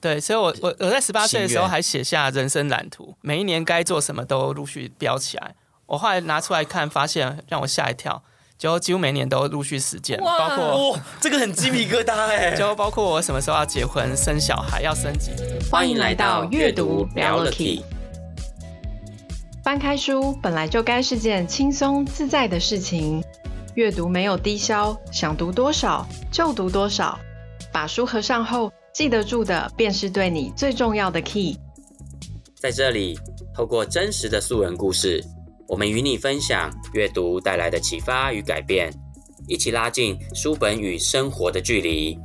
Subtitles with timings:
[0.00, 5.54] 对，所以我我我在十八岁的时候还写下人生蓝图，每一年该做什么都陆续标起来。
[5.86, 8.22] 我后来拿出来看，发现让我吓一跳，
[8.56, 15.32] 就几乎每年都陆续实践，包括、哦、这个很鸡皮疙瘩哎， 就包括我什么时候要结婚、生小孩、要升级。
[15.70, 17.82] 欢迎来到阅读聊了 Key。
[19.64, 23.24] 翻开书本来就该是件轻松自在的事情，
[23.74, 27.18] 阅读没有低消，想读多少就读多少。
[27.72, 31.56] 把书合上后，记得住的便是对你最重要的 key。
[32.56, 33.16] 在这里，
[33.54, 35.24] 透过真实的素人故事，
[35.68, 38.92] 我们与你分享阅读带来的启发与改变，
[39.46, 42.18] 一起拉近书本与生活的距离。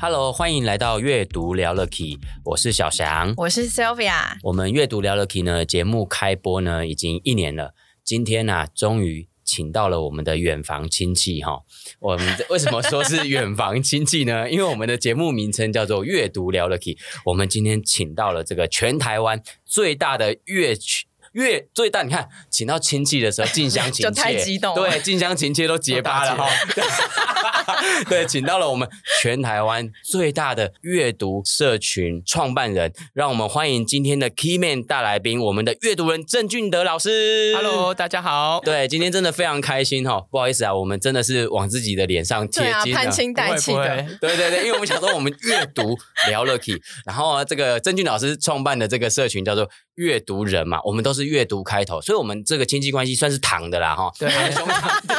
[0.00, 4.38] Hello，欢迎来到阅读聊了 Key，我是小翔，我是 Sylvia。
[4.42, 9.29] 我们阅读聊了 Key 呢，节目开播呢已经一年了，今天呢、啊，终于。
[9.50, 11.60] 请到了我们的远房亲戚哈，
[11.98, 14.46] 我们为什么说是远房亲戚呢？
[14.48, 21.09] 因为我们的节目名称叫做阅读聊了 k 我们今天请到了这个全台湾最大的乐曲。
[21.32, 24.90] 越最大，你看，请到亲戚的时候，近乡情切，太激动了。
[24.90, 26.48] 对，近乡情切都结巴了哈。
[28.08, 28.88] 对，请到了我们
[29.22, 37.54] 全台湾最大的阅读社群创办人，让我们欢迎今天的 Key Man 大来宾，我们的阅读人郑俊德老师。
[37.54, 38.60] Hello，大家好。
[38.64, 44.04] 对，今天真的非常开心哈，不好意思啊，我们真的是往自己的脸上贴金，啊，攀亲带气的。
[44.20, 45.96] 对对对，因为我们想说，我们阅读
[46.28, 51.19] 聊了 Key，然后啊，这个郑俊老师创办的这个社群叫做阅读人嘛，我们都是。
[51.20, 54.66] 是阅读开头，所以我们这个亲戚关系算是堂的啦，哈，对， 兄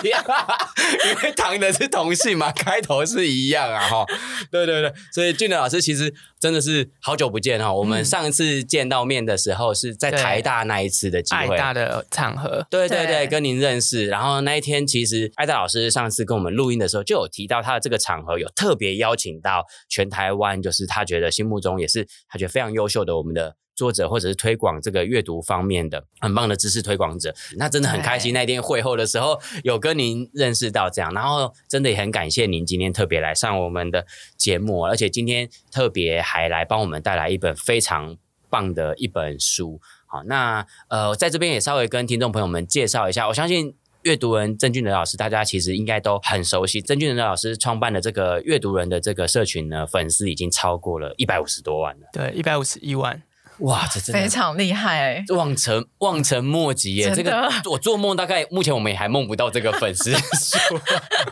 [0.02, 4.05] 弟，因为堂的是同姓嘛，开头是一样啊，哈，
[4.49, 23.55] 对对对，所以俊德老师其实真的是好久不见哈，我们上次见到面的时候是在台大那一次的机会，爱大的场合，对对对，跟您认识，然后那一天其实艾大老师上次跟我们录音的时候就有提到他的这个场合有特别邀请到全台湾，就是他觉得心目中也是他觉得非常优秀的我们的。
[23.82, 28.32] 作者或者是推广这个阅读方面的很棒的知识推广者，那真的很开心。
[28.32, 34.06] 那天会后的时候有跟您认识到这样，然后真的也很感谢您今天特别来上我们的
[34.38, 38.16] 节目，而且今天特别还来帮我们带来一本非常
[38.52, 39.81] 棒的一本书。
[40.06, 46.81] 好，那呃，在这边也稍微跟听众朋友们介绍一下，我相信阅读人郑俊德老师，大家其实应该都很熟悉。
[46.81, 53.24] 郑俊德老师创办的这个阅读人的这个社群呢，粉丝已经超过了一百五十多万了，对，一百五十一万。
[53.61, 57.11] 哇，这真的非常厉害，望尘望尘莫及耶！
[57.16, 60.77] 这个我做梦大概目前我们也还梦不到这个粉丝数，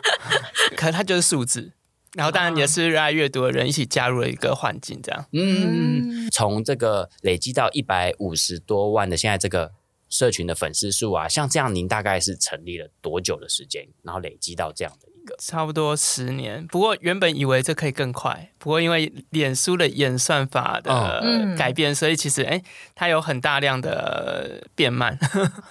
[0.76, 1.72] 可能它就是数字。
[2.14, 5.26] 然后当然也是热爱阅读的人一起加入了一个环境，这样。
[5.32, 9.70] 嗯，从这个累积到一百五十多万的现在这个
[10.08, 15.06] 社群的粉丝数啊，像这样您大概是成立了多久的时间，然后累积到这样的？
[15.38, 21.22] 差不多十年，不过原本以为这可以更快，不过因为脸书的演算法的
[21.56, 22.62] 改变，哦、所以其实哎，
[22.94, 25.18] 它有很大量的变慢，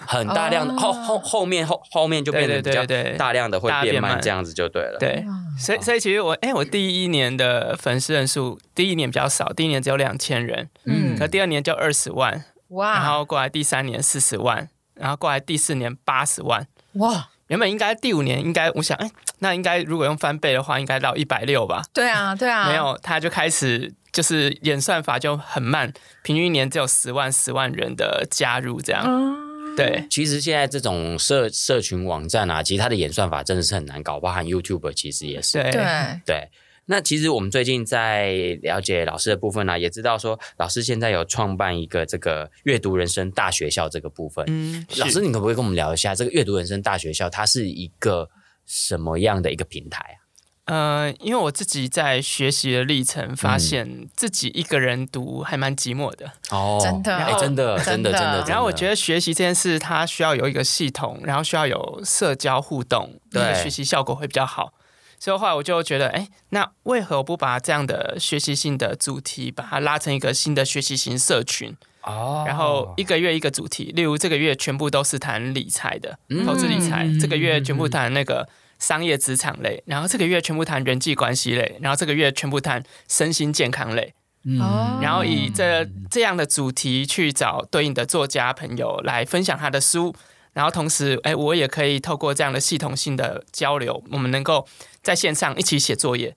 [0.06, 2.84] 很大量的、哦、后后后面后后面就变得比较
[3.16, 4.98] 大量的会变慢，这样子就对了。
[5.00, 5.24] 对，
[5.58, 17.29] 所以所以其实我哎，我第一年的粉丝人数，第一年比较少，第一年只有两千人，嗯，可第二年就二十万，哇，然后过来第三年四十万，然后过来第四年八十万，哇。
[17.50, 21.82] 原本应该第五年应该，我想，哎，那应该如果用翻倍的话，应该到一百六吧？
[21.92, 22.68] 对啊，对啊。
[22.70, 29.02] 没有，他就开始就是演算法就很慢，平均一年只有十万十万人的加入这样。
[29.04, 35.60] 嗯、对，其实现在这种社社群网站啊，其实它的演算法真的是很难搞，包含 YouTube 其实也是。
[35.60, 35.82] 对对。
[36.24, 36.50] 对
[36.90, 44.44] 那其实我们最近在了解老师的部分呢、啊，也知道说老师现在有创办一个这个阅读人生大学校这个部分。
[44.48, 48.28] 嗯，老师，你可不可以跟我们聊一下这个阅读人生大学校，它是一个
[48.66, 50.18] 什么样的一个平台啊？
[50.64, 56.32] 呃，因为我自己在学习的历程，发现自己一个人读还蛮寂寞的。
[56.50, 58.44] 哦， 真的，哎，真的，真的，真的。
[58.48, 64.74] 然后我觉得学习这件事，它需要有一个系统，然后需要有社交互动，对，学习效果会比较好。
[65.20, 71.76] 所以后来我就觉得，哎，那为何我不把这样的学习性的主题，把它拉成一个新的学习型社群？
[72.02, 84.14] 哦，然后一个月一个主题，例如这个月全部都是谈理财的，嗯、投资理财；嗯、这个月全部谈那个商业职场类，然后这个月全部谈人际关系类，然后这个月全部谈身心健康类。
[84.44, 90.14] 嗯，然后以这这样的主题去找对应的作家朋友来分享他的书。
[90.52, 94.66] 然后同时，哎，我也可以透过这样的系统性的交流，我们能够
[95.02, 96.36] 在线上一起写作业。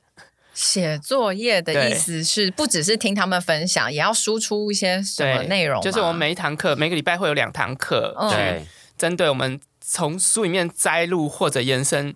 [0.53, 5.81] 写作业的意思是，不只是听他们分享，也要输出一些什么内容？
[5.81, 8.63] 就是我们每一堂课，每个礼拜会有两堂课，对，
[8.95, 12.13] 针对我们从书里面摘录或者延伸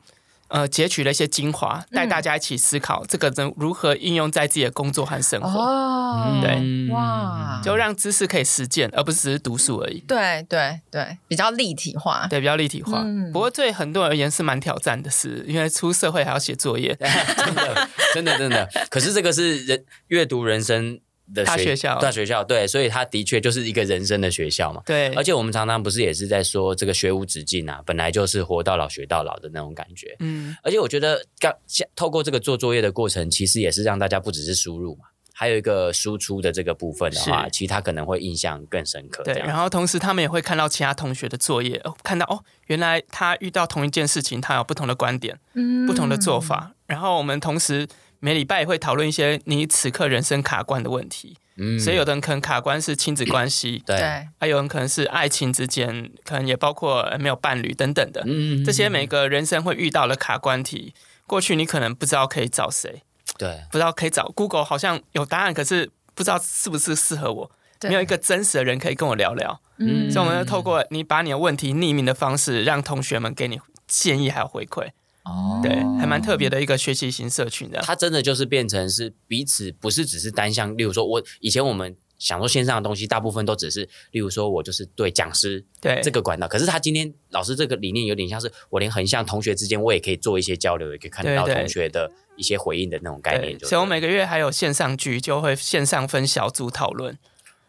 [0.47, 5.47] 呃截取了一些精华，带大家一起思考这个能如何应用在自己的工作和生活。
[5.59, 9.99] 哦，对，哇，就让知识可以实践，而不是只是读书而已。
[10.07, 13.01] 对对对，比较立体化，对，比较立体化。
[13.03, 18.69] 嗯、不过对很多人而言是蛮挑战的事，因为出社会还要写作业， 真的真的真的。
[18.89, 20.99] 可是这个是人阅读人生。
[21.33, 24.81] 的学大学校，大学校，对，所以他的确就是一个人生的学校嘛。
[24.85, 30.15] 对，而且我们常常不是也是在说这个学无止境啊，本来就是活到老学到老的那种感觉。
[30.19, 31.53] 嗯，而且我觉得刚
[31.95, 39.23] 透过这个做作业的过程，其实也是让大家不只是输入嘛，还有一个输出的这个部分的话，其实他可能会印象更深刻。
[39.23, 46.71] 对，然后同时他们也会看到其他同学的作业，看到哦，原来他遇到同一件事情，他有不同的观点，嗯，不同的做法。
[46.87, 47.85] 然后我们同时
[48.19, 51.37] 每礼拜也会讨论一些你此刻人生卡关的问题。
[51.59, 60.93] 嗯，所以有的人可能卡关是亲子关系，对，还有人可能是爱情之间，可能也包括没有伴侣等等的，嗯，这些每个人生会遇到的卡关题，
[61.25, 63.01] 过去你可能不知道可以找谁，
[63.39, 67.89] 对，不知道可以找 Google，好像有答案，可是不知道是不是适合我，对。
[67.89, 74.89] 没有一个真实的人可以跟我聊聊，嗯，所以我们要透过你把你的问题匿名的方式，让同学们给你建议还有回馈。
[75.27, 77.81] 哦，对，还蛮特别的一个学习型社群的。
[77.81, 80.75] 它真的就是变成是彼此，不是只是单向。
[80.77, 86.47] 例如说，我以前我们想说线上的东西，大部分都只是，例如说我就是对讲师对这个管道。
[86.47, 93.59] 可是他今天老师这个理念有点像是，我连横向同学之间，我也可以做一些交流，也可以看得到同学的一些回应的那种概念。
[93.59, 97.17] 所以，我每个月还有线上剧，就会线上分小组讨论。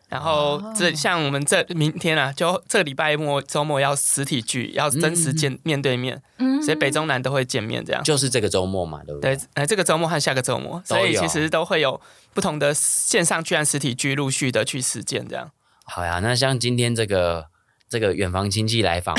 [0.09, 9.37] 然后这像我们这明天啊，就这个礼拜末周末要实体剧，要真实见面对面，嗯，所以北中南都会见面，这样就是这个周末嘛，对不对？
[9.37, 12.01] 对，呃，这个周末和下个周末，所以其实都会有
[12.33, 15.51] 不同的线上聚和实体剧陆续的去实践，这样。
[15.85, 17.47] 好呀，那像今天这个。
[17.89, 19.17] 这个远房亲戚来访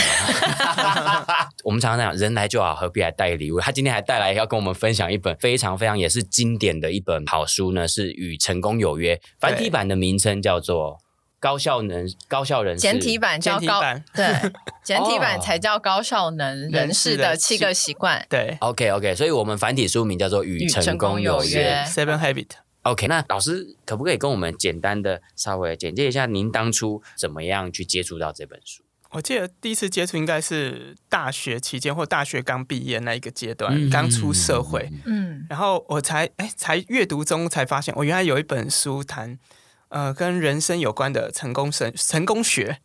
[1.63, 3.59] 我们常常讲人来就好，何必还带礼物？
[3.59, 10.93] 他今天还带来要跟我们分享一本非常非常也是经典的一本好书呢，是《与成功有约》，繁体版的名称叫做
[11.39, 13.81] 《高效能高效人士》，简体版叫高
[14.13, 14.51] 对，
[14.83, 18.25] 简体版才叫高效能人士的七个习惯。
[18.29, 22.68] 对，OK OK，所以我们繁体书名叫做《与成功有约》，Seven Habit。
[22.91, 28.83] OK，那老师可不可以跟我们简单的稍微简介一下您当初怎么样去接触到这本书？
[29.11, 39.39] 我记得第一次接触应该是大学期间或大学刚毕业那一个阶段，嗯、刚出社会，嗯，然后我才哎才阅读中才发现，我原来有一本书谈
[39.87, 42.79] 呃跟人生有关的成功神成功学。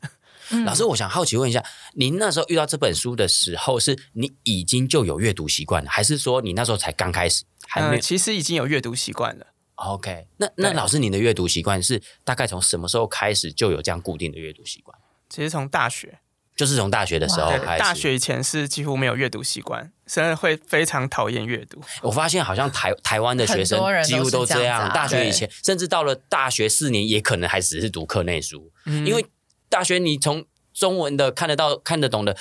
[0.50, 1.64] 嗯、老师，我想好奇问一下，
[1.94, 7.44] 您那时候遇到这本书的时候，是你已经就有阅读习惯了，还是说你那时候才刚开始？
[7.66, 9.46] 还没有、呃，其实已经有阅读习惯了。
[9.76, 14.97] OK，那那老师，您的阅读习惯是大概从什么时候开始就有这样固定的阅读习惯？
[15.29, 16.21] 其实从大学，
[16.55, 17.81] 就是从大学的时候开始。
[17.81, 21.81] 大学以前是几乎没有阅读习惯，甚至会非常讨厌阅读。
[22.03, 29.26] 我发现好像台台湾的学生几乎都这样，这样啊、大学以前，甚至到了大学四年，也可能还只是读课内书，嗯、因为
[29.69, 32.37] 大学你从中文的看得到、看得懂的。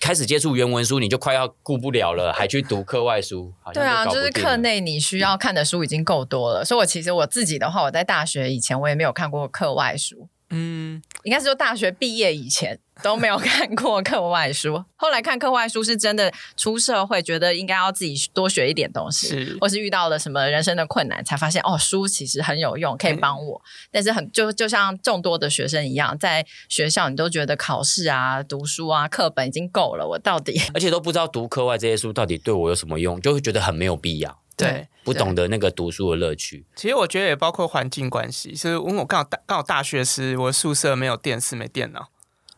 [0.00, 3.52] 开始接触原文书，你就快要顾不了了，还去读课外书。
[3.72, 6.64] 对啊，就是课内你需要看的书已经够多了。
[6.64, 10.28] 所以，我其实我自己的话，我在大学以前我也没有看过课外书。
[10.50, 12.78] 嗯，应该是说大学毕业以前。
[13.02, 23.60] 都没有看过课外书，后来看课外书是真的出社会，觉得应该要自己多学一点东西，是或是遇到了什么人生的困难，才发现哦，书其实很有用，可以帮我。
[23.62, 34.38] 嗯、但是很就就像众多的学生一样，在学校你都觉得考试啊、读书啊、课本已经够了，我到底而且都不知道读课外这些书到底对我有什么用，就会觉得很没有必要。
[34.56, 36.64] 对，不懂得那个读书的乐趣。
[36.74, 42.08] 其实我觉得也包括环境关系，所以因为我刚好大刚好大学时，我宿舍没有电视，没电脑。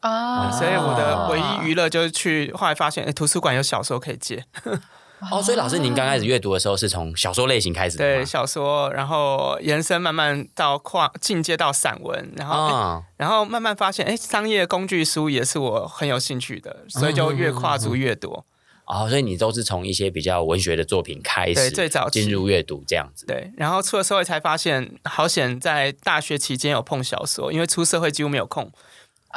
[0.00, 4.44] 啊、嗯，所以我的唯一娱乐就是去，后来发现，哎，图书馆有小说可以借。
[5.32, 8.04] 哦，所以老师，您刚开始阅读的时候是从小说类型开始的？
[8.04, 18.46] 对，小说，然后延伸慢慢到跨进阶到散文，然后、哦、然后慢慢发现，哎，商业工具书也是我很有兴趣的，所以就越跨足越多。
[18.88, 23.26] 哦，所以你都是从一些比较文学的作品开始，最早进入阅读这样子。
[23.26, 28.72] 对，然后出了社会才发现，好险在大学期间有碰小说，因为出社会几乎没有空。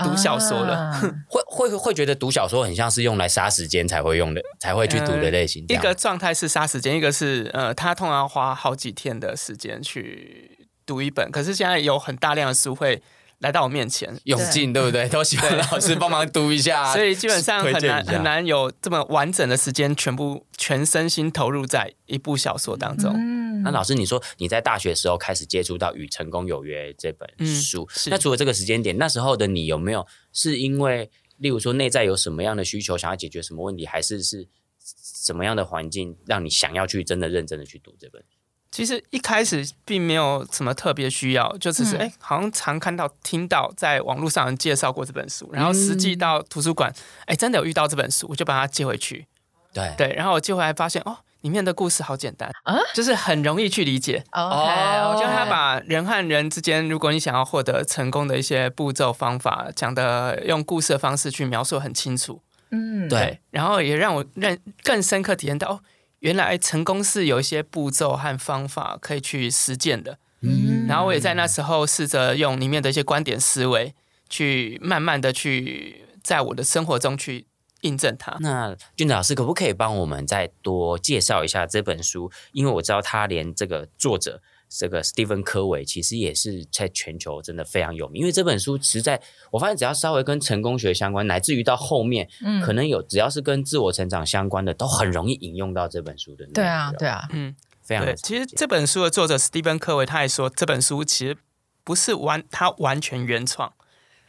[0.05, 5.65] 读小说了， 啊、会会会觉得读小说很像是用来杀时间才会用的，才会去读的类型。
[5.67, 11.29] 呃、一个状态是杀时间，一个是呃，他通常要花好几天的时间去读一本。
[11.29, 13.03] 可是现在有很大量的书会
[13.42, 15.08] 来到我面前，永进，对不对？
[15.10, 23.14] 都喜欢老师帮忙读一下， 所以基本上很难很难有这么完整的时间，全部全身心投入在一部小说当中。
[23.16, 34.48] 嗯那老师，你说你在大学时候开始接触到《与成功有约》这本书，嗯、那除了这个时间点，那时候的你有没有是因为，例如说内在有什么样的需求，想要解决什么问题，还是是
[34.80, 38.24] 什么样的环境让你想要去真的认真的去读这本？
[38.72, 46.90] 其实一开始并没有什么特别需要，就只是哎、嗯，好像常看到、听到在网络上人介绍过这本书，然后实际到图书馆，
[47.25, 49.28] 哎，真的有遇到这本书，我就把它借回去。
[49.74, 54.24] 对对，然后我借回来发现，哦，里面的故事好简单，啊、就是很容易去理解。
[54.32, 62.42] 哦，我觉得他把人和人之间，如果你想要获得成功的一些步骤方法，讲的用故事的方式去描述很清楚。
[62.70, 65.68] 嗯，对，然后也让我认更深刻体验到。
[65.68, 65.82] 哦
[66.22, 73.94] 原来成功是有一些步骤和方法可以去实践的，嗯，然后我也在那时候试着用里面的一些观点思维，
[74.30, 77.48] 去慢慢的去在我的生活中去
[77.82, 78.38] 印证它。
[78.40, 82.32] 那俊哲老师可不可以帮我们再多介绍一下这本书？
[82.54, 84.42] 因为我知道他连这个作者。
[84.74, 96.46] 这个史蒂芬·科维其实也是在全球真的非常有名，因为这本书实在我发现只要稍微跟成功学相关，乃至于到后面，嗯，可能有只要是跟自我成长相关的，都很容易引用到这本书的。
[96.54, 98.06] 对啊，对啊，嗯，非常。
[98.06, 101.36] 对，其实这本书的作者史蒂芬·科维他也说，这本书其实
[101.84, 103.74] 不是完，他完全原创。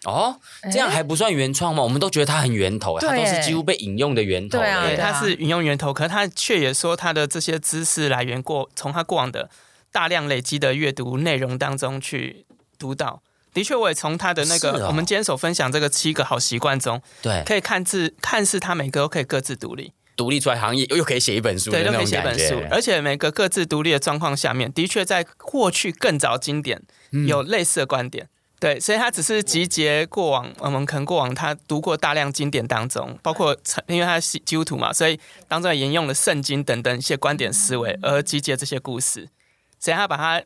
[0.05, 0.41] 哦，
[0.73, 1.85] 这样还不算原创吗？
[1.85, 4.59] 我们都觉得它很源头，它都是几乎被引用的源头。
[4.59, 9.49] 对啊，它是引用源头，可是他却也说他的这些知识来源过从他过往的。
[9.93, 12.47] 大量累积的阅读内容当中去
[12.79, 13.23] 读到，
[13.53, 26.83] 的确，我也从他的那个、哦、我们今天所分享这个七个好习惯中，对，可以看似看似他每个都可以各自独立，独立出来，行业又又可以写一本书，对，又可以写一本书，而且每个各自独立的状况下面，的确在过去更早经典
[27.29, 33.55] 有类似的观点，嗯、对，所以他只是集结过往我们可能过往他读过大量经典当中，包括
[33.89, 39.29] 因为他是基督徒嘛，所以当中也沿用了圣经等等一些观点思维，而集结这些故事。
[39.83, 40.41] 所以他把他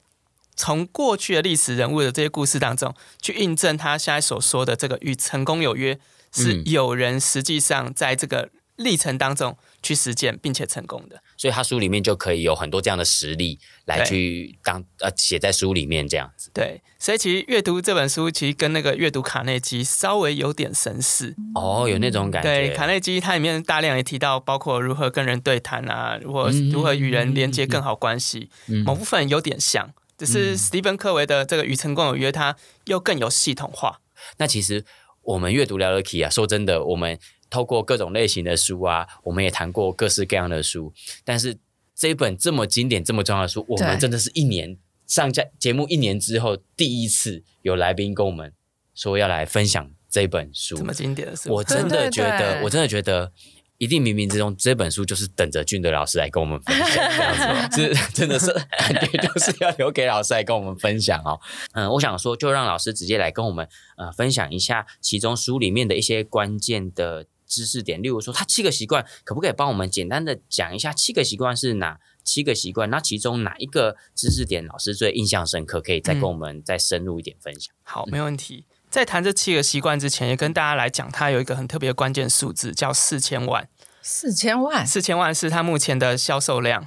[0.57, 6.01] 从过去的历史人物的这些故事当中，去印证他现在所说的这个与成功有约，
[6.33, 11.23] 是有人实际上在这个历程当中去实践并且成功的。
[11.37, 16.51] 所以他书里面就可以有很多这样的实例来去当呃写在书里面这样子。
[16.55, 21.35] 对，所以其实阅读这本书，其实跟那个阅读卡内基稍微有点神似。
[21.55, 22.49] 哦，有那种感觉。
[22.49, 32.57] 对，卡内基它里面大量也提到，包括如何跟人对谈啊，如何如何与人连接更好关系，嗯、某部分有点像，只是史蒂芬·科维的这个与成功有约，它
[32.87, 34.01] 又更有系统化。
[34.39, 34.85] 那其实
[35.23, 37.19] 我们阅读聊了 Key 啊，说真的，我们。
[37.49, 40.93] 透过各种类型的书啊，我们也谈过各式各样的书，
[41.25, 41.59] 但是
[41.95, 44.77] 这一本这么经典、这么重要的书，我们真的是一年
[45.07, 48.53] 上架节目一年之后第一次有来宾跟我们
[48.95, 50.77] 说要来分享这本书。
[50.77, 53.33] 这么经典的书，我真的觉得，对对对，我真的觉得，
[53.79, 61.41] 一定冥冥之中这本书就是等着俊德老师来跟我们分享，这样子， 是真的是感觉 就是要留给老师来跟我们分享哦。
[61.73, 67.27] 嗯，我想说，就让老师直接来跟我们呃分享一下其中书里面的一些关键的。
[67.47, 72.91] 知识点，例如说，他七个习惯，可不可以帮我们简单的讲一下七个习惯是哪七个习惯？
[72.91, 75.81] 那其中哪一个知识点老师最印象深刻？
[75.81, 77.75] 可以再跟我们再深入一点分享。
[77.75, 78.67] 嗯、好，没问题。
[78.91, 83.69] 在谈这七个习惯之前，也跟大家来讲，它有一个很特别的关键数字，叫四千万。
[84.03, 86.87] 四千万，四千万是它目前的销售量，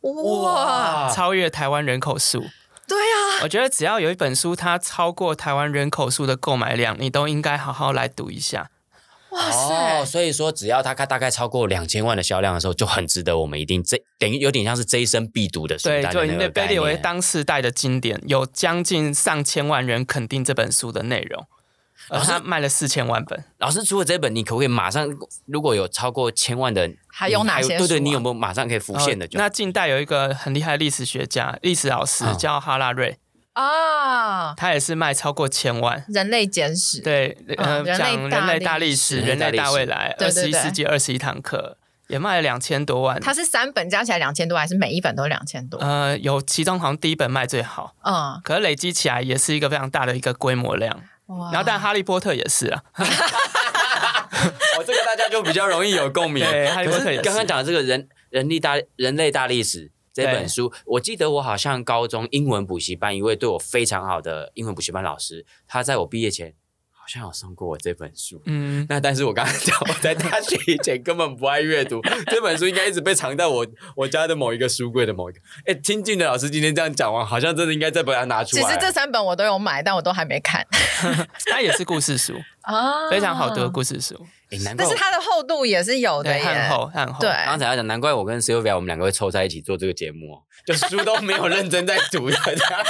[0.00, 2.44] 哇，超越台湾人口数。
[2.88, 8.70] 对啊，我觉得只要有一本书它超过台湾人口数的购买量，你都应该好好来读一下。
[9.36, 10.00] 哇塞！
[10.00, 16.10] 哦，所以说只要它大概超过两千万的销量的时候，就很值得我们一定这等于有点像是这一生必读的书单。
[16.10, 21.46] 对，被列为当世代的经典，有将近上千万人肯定这本书的内容，
[22.08, 23.44] 而它卖了四千万本。
[23.58, 25.06] 老师，除了这本，你可不可以马上
[25.44, 27.76] 如果有超过千万的，还有哪些？
[27.76, 29.38] 对对，你有没有马上可以浮现的就？
[29.38, 33.18] 那近代有一个很厉害的历史学家、历史老师叫哈拉瑞。
[33.56, 43.18] 啊，他也是卖超过千万，《人类简史》对，呃，讲人类大历史、人类大未来，二十一世纪二十一堂课也卖了两千多万。
[43.18, 45.78] 它是三本加起来两千多，还是每一本都两千多？
[45.78, 51.02] 呃，有其中好像第一本卖最好，嗯，可是累积起来也是一个非常大的一个规模量。
[51.28, 51.50] 哇！
[51.50, 56.44] 然后，但《哈利波特》也是啊， 哦，这个大家就比较容易有共鸣。
[56.52, 57.22] 对，《哈利波特》也是。
[57.22, 59.90] 刚刚讲的这个人人力大人类大历史。
[60.16, 66.54] 这本书，我记得我好像高中英文补习班一位对我非常好的英文补习班老师，他在我毕业前
[66.90, 68.40] 好像有送过我这本书。
[68.46, 75.40] 嗯，那但是我刚才 讲，我在大学以前根本不爱阅读，这本书应该一直被藏在我 我家的某一个书柜的某一个。
[75.66, 78.62] 哎，听俊的老师今天这样讲完，好像真的应该再把它拿出来。
[78.62, 80.66] 其实这三本我都有买，但我都还没看。
[81.44, 82.32] 它也是故事书
[82.62, 84.26] 啊，非常好读的故事书。
[84.50, 87.20] 诶，难怪，但是它的厚度也是有的，很厚很厚。
[87.20, 92.36] 对，刚才要讲，难怪我跟 Sylvia 我们两个会凑在一起做这个节目哦， 就书都没有认真在读的，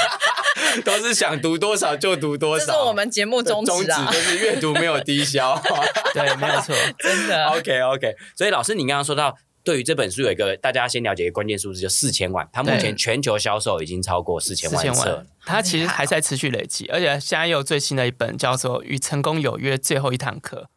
[0.85, 2.67] 都是想读多少就读多少。
[2.67, 5.59] 这是我们节目宗旨啊，就是阅读没有低消。
[6.13, 7.47] 对，没有错，真的。
[7.47, 9.35] OK OK，所以老师，你刚刚说到
[9.65, 12.47] 对于这本书有一个大家先了解一个关键数字，就四千万。
[12.53, 20.69] 它目前全球销售已经超过四千万册，它其实还在持续累积，而且现在又有最新的一本叫做《与成功有约最后一堂课》。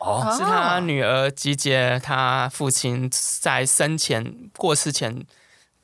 [0.00, 3.08] 哦，是他女儿集结他父亲
[3.40, 5.24] 在生前过世前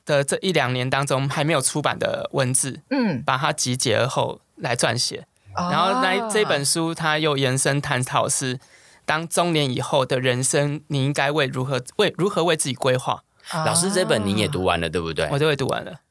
[0.05, 5.25] 的这一两年当中还没有出版的文字，嗯，把它集结后来撰写。
[5.55, 8.59] 然后那这本书他又延伸探讨是，
[9.05, 13.23] 当中年以后的人生，你应该为如何为如何为自己规划？
[13.65, 15.27] 老师这本你也读完了，对不对？
[15.31, 16.01] 我都会读完了。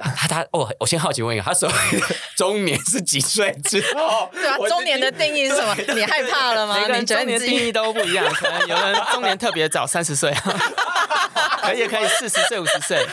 [0.00, 4.28] 他他哦，我先好奇问一个，他所谓的 中年是几岁之后？
[4.34, 5.74] 对啊，中年的定义是什么？
[5.94, 6.78] 你害怕了吗？
[6.80, 10.32] 每个人中年定义都不一样，可能有人中年特别早，三十岁，
[11.62, 13.06] 可以也可以四十岁、五十岁，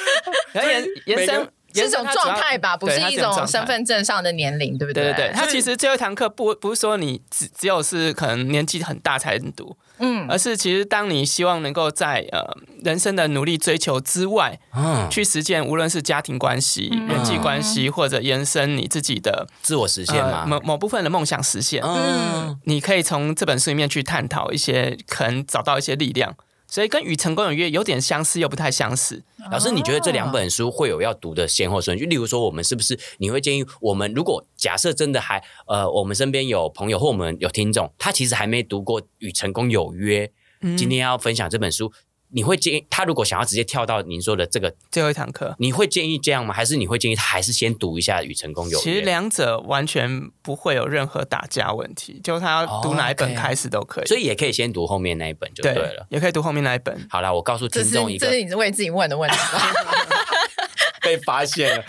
[0.53, 1.47] 延延伸。
[1.75, 5.03] 是种状态吧，不是一种身份证上的年龄，对不对？
[5.03, 12.43] 对对对，他其实最后一堂课不不是说你只只有是可能年纪很大才能读，嗯，而是其实当你希望能够在呃
[12.83, 26.35] 人生的努力追求之外，嗯，去实践无论是家庭关系、人际关系，或者延伸你自己的自我实现嘛，某某部分的梦想实现，嗯，你可以从这本书里面去探讨一些，可能找到一些力量。
[26.67, 29.23] 所以跟与成功有约有点相似，又不太相似。
[29.51, 32.05] 老师，你觉得这两本书会有要读的先后顺序？
[32.05, 40.29] 例如说，我们是不是你会建议我们，如果假设真的还呃，我们身边有朋友或我们有听众，他其实还没读过《与成功有约》，
[40.77, 41.91] 今天要分享这本书。
[42.29, 46.53] 你会建议他如果想要直接跳到您说的这个最后一堂课，你会建议这样吗？
[46.53, 48.77] 还是你会建议他还是先读一下《与成功有约》？
[48.83, 57.07] 其实两者完全不会有任何打架问题，就他要读哪一本开始都可以，所以也可以先读后面那一本就对了，也可以读后面那一本。
[57.09, 59.61] 好了，我告诉听众一个，这是你是为自己问的问题吗？
[61.01, 61.85] 被发现了。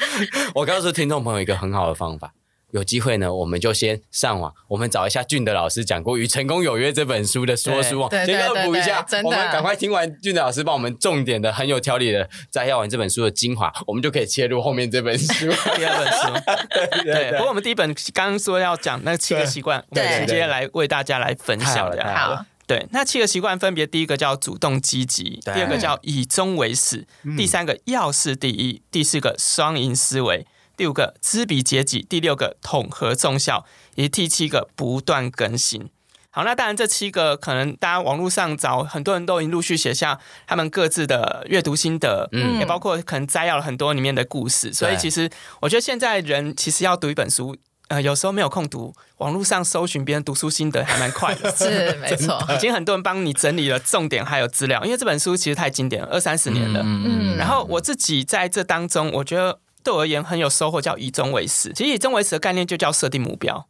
[0.55, 2.33] 我告诉听众朋友一个很好的方法。
[2.73, 9.05] 有机会呢，我们就先上网，我们找一下俊德老师讲过《与成功有约》这本书的说书网，先恶补一下。
[9.25, 15.47] 我们赶快听完俊德老师帮我们重点的、很有条理的摘要完这本书的精华，我们就可以切入后面这本书。
[15.77, 17.33] 第二本书，对 对，对，对。
[17.33, 22.05] 不过我们第一本刚刚说要讲那七个习惯，我们直接来为大家来分享的。
[22.05, 30.47] 好，对，那七个习惯分别第一个叫主动积极，第二个叫以终为始，第三个要事第一，第四个双赢思维。
[30.79, 35.91] 第五个知彼解己，第六个统合众效，以及第七个不断更新。
[36.31, 44.73] 好，那当然这七个可能大家网络上找很多人都已经陆续写下他们各自的阅读心得，嗯，也包括可能摘要了很多里面的故事。
[44.73, 45.29] 所以其实
[45.61, 47.57] 我觉得现在人其实要读一本书，
[47.89, 51.51] 呃，有时候没有空读，网络上搜寻别人读书心得还蛮快的。
[51.57, 56.83] 是没错， 已经很多人帮你整理了重点还有资料，因为这本书其实太经典了，二三十年了。
[56.85, 59.59] 嗯，然后我自己在这当中，我觉得。
[59.89, 61.73] 对我而言很有收获，叫以终为始。
[61.73, 63.67] 其实以终为始的概念就叫设定目标。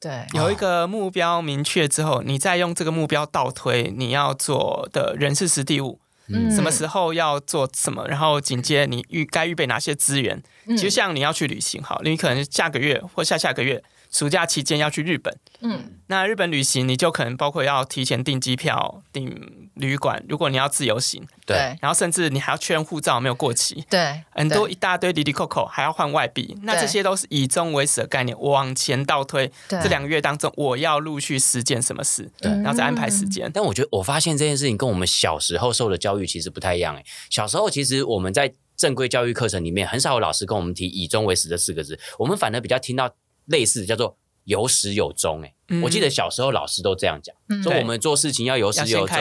[0.00, 10.42] 对，有一个目标明确之后，你再用这个目标倒推你要做的人事实地物，嗯，什么时候要做什么，然后紧接你预该预备哪些资源。
[10.70, 13.80] 其实像你要去旅行，好，你可能下个月或下下个月
[14.12, 21.26] 暑假期间要去日本，嗯，那日本旅行你就可能包括要提前订机票、订旅馆，如果你要自由行。
[21.44, 28.38] 对，然后甚至你还要确认护照没有过期，对，很多一大堆滴滴扣扣，还要换外币，那这些都是以终为始的概念。
[28.40, 33.50] 往前倒推，这两个月当中，我要陆续实践什么事，对，然后再安排时间。
[33.52, 36.94] 但我觉得，我发现这件事情跟我们小时候受的教育其实不太一样。
[36.94, 43.12] 哎，小时候其实我们在正规教育课程里面，很少有老师跟我们提“以终为始”这四个字，我们反而比较听到
[43.46, 45.42] 类似叫做“有始有终”。
[45.44, 49.16] 哎，我记得小时候老师都这样讲，说我们做事情要有始有终，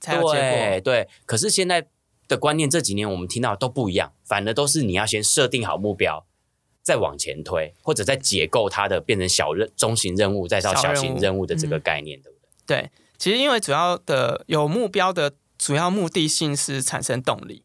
[0.00, 1.08] 对对。
[1.26, 1.88] 可是现在。
[2.28, 6.26] 的观念这几年我们听到都不一样，反而都是你要先设定好目标，
[6.82, 12.82] 再往前推，或者再解构它的变成小任中型任务，再到小型任务的这个概念，对不对？
[12.82, 17.64] 对，其实因为主要的有目标的主要目的性是产生动力。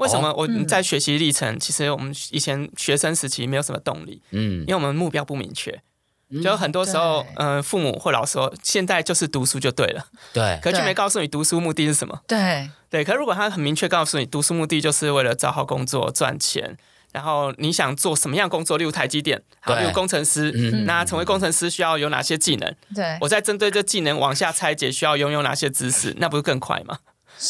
[0.00, 5.80] 为什么我们在学习历程，其实我们以前学生时期没有什么动力，嗯，因为我们目标不明确。
[6.42, 13.02] 就很多时候，嗯、呃，父母或老师说，现在就是读书就对了，对，可却没告诉你读书目的是什么，对，对。
[13.02, 16.76] 可如果他很明确告诉你，读书目的就是为了找好工作赚钱，
[17.12, 22.74] 然后你想做什么样工作，例如台积电，好，例如工程师，嗯，那成为工程师需要有哪些技能？
[22.94, 26.14] 对，我在针对这技能往下拆解，需要拥有哪些知识？
[26.18, 27.00] 那不是更快吗？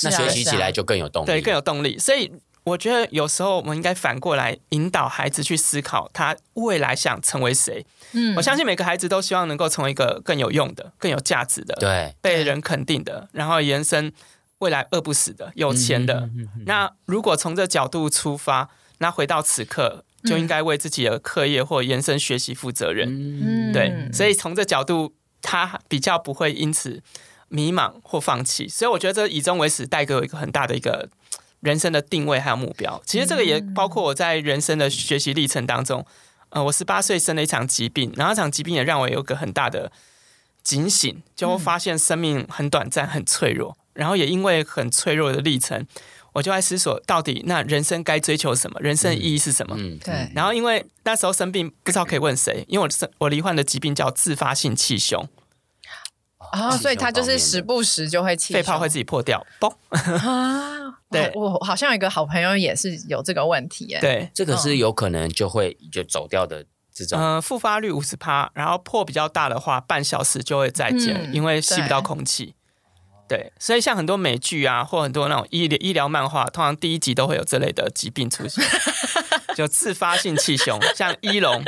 [0.05, 1.99] 那学习起来就更有动力，对，更有动力。
[1.99, 2.31] 所以
[2.65, 7.85] 我觉得有时候我们应该反过来引导孩子去思考，他未来想成为谁。
[8.13, 14.13] 嗯，我相信每个孩子都希望能够成为一个更有用的、更有价值的，对，被人肯定的，然后延伸
[14.59, 16.29] 未来饿不死的、有钱的。
[16.37, 23.09] 嗯、那如果从这角度出发，那回到此刻就应该为自己的课业或延伸学习负责任。
[23.09, 27.03] 嗯，对，所以从这角度，他比较不会因此
[27.51, 28.67] 迷茫或放弃。
[28.67, 31.11] 所以我觉得这以终为始带给我一个很大的一个
[31.61, 33.03] 人生的定位还有目标。
[33.05, 36.07] 其实这个也包括我在人生的学习历程当中。
[36.53, 39.93] 呃，我十八岁生了一场疾病，然后这场疾病也让我有个很大的
[40.65, 43.77] 警醒，就发现生命很短暂、很脆弱。
[43.93, 45.87] 然后也因为很脆弱的历程，
[46.33, 48.81] 我就在思索，到底那人生该追求什么？
[48.81, 49.77] 人生的意义是什么？
[49.79, 50.29] 嗯，对。
[50.35, 55.29] 然后因为那时候生病，不知道可以问谁，因为我生我罹患的疾病叫自发性气胸。
[56.53, 60.99] 啊、哦，所以他就是时不时就会气，肺泡会自己破掉，嘣啊！
[61.11, 63.99] 对我，我好像有一个好朋友也是有这个问题耶。
[64.01, 67.21] 对，这个是有可能就会就走掉的这种。
[67.21, 72.55] 嗯、呃，复发率五十趴，然后破比较大的话，半小时就会再见，嗯、因为吸不到空气。
[73.29, 78.65] 对，所以像很多美剧啊，或很多那种医疗医疗漫画，通常第一集都会有这类的疾病出现，
[79.55, 81.63] 就自发性气胸，像一龙。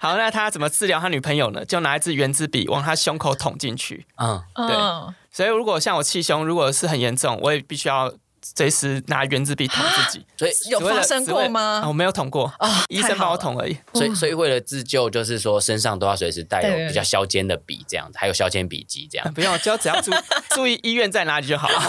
[0.00, 1.64] 好，那他怎么治疗他女朋友呢？
[1.64, 4.06] 就拿一支圆珠笔往他胸口捅进去。
[4.16, 4.76] 嗯，对。
[5.30, 8.12] 所以如果像我气胸，如果是很严重，我也必须要。
[8.42, 11.80] 随时拿原子笔捅自己，所以有发生过吗？
[11.82, 13.76] 啊、我没有捅过，哦、医生帮我捅而已。
[13.92, 19.34] 所以，所以为了自救，就是说身上都要随时带有比较削尖的笔，这样子，还有削尖笔机，这样。
[19.34, 20.10] 不用，就只要注
[20.54, 21.80] 注意医院在哪里就好了，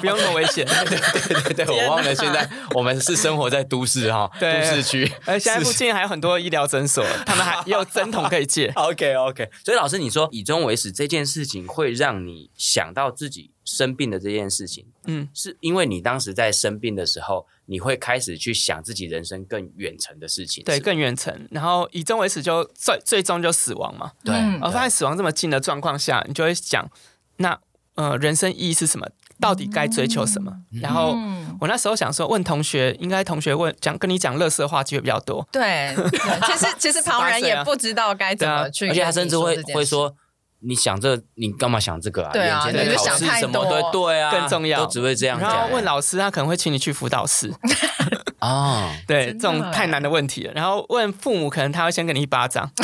[0.00, 0.64] 不用那么危险。
[0.66, 8.68] 对对对对，我忘了，现在我们是生活在都市哈，都市区，而现在附近还有很多医疗诊所，他们还也有针筒可以借。
[8.76, 13.50] OK OK，所以老师，你说以终为始这件事情，会让你想到自己。
[13.70, 24.34] 生病的这件事情，嗯，是因为你当时在生病的时候，你会开始去想自己人生更远程的事情，对，更远程，然后以终为始，就最最终就死亡嘛，对。
[24.60, 26.90] 而发现死亡这么近的状况下，你就会想，
[27.36, 27.56] 那
[27.94, 29.06] 呃，人生意义是什么？
[29.38, 30.50] 到底该追求什么？
[30.72, 31.16] 嗯、然后
[31.60, 35.94] 我那时候想说，问同学，应该同学问讲跟你讲乐色话机会比较多，对。
[35.94, 36.10] 对
[36.46, 40.16] 其实其实 旁人也不知道该怎么去、啊，而且他甚至会会说。
[40.62, 42.30] 你想这，你干嘛想这个啊？
[42.32, 45.48] 对啊，眼前的考试什么的，对啊，更重要，都只会这样讲。
[45.48, 47.52] 然后问老师，他可能会请你去辅导室。
[48.40, 50.52] 哦， 对，这种太难的问题了。
[50.54, 52.70] 然后问父母，可能他会先给你一巴掌。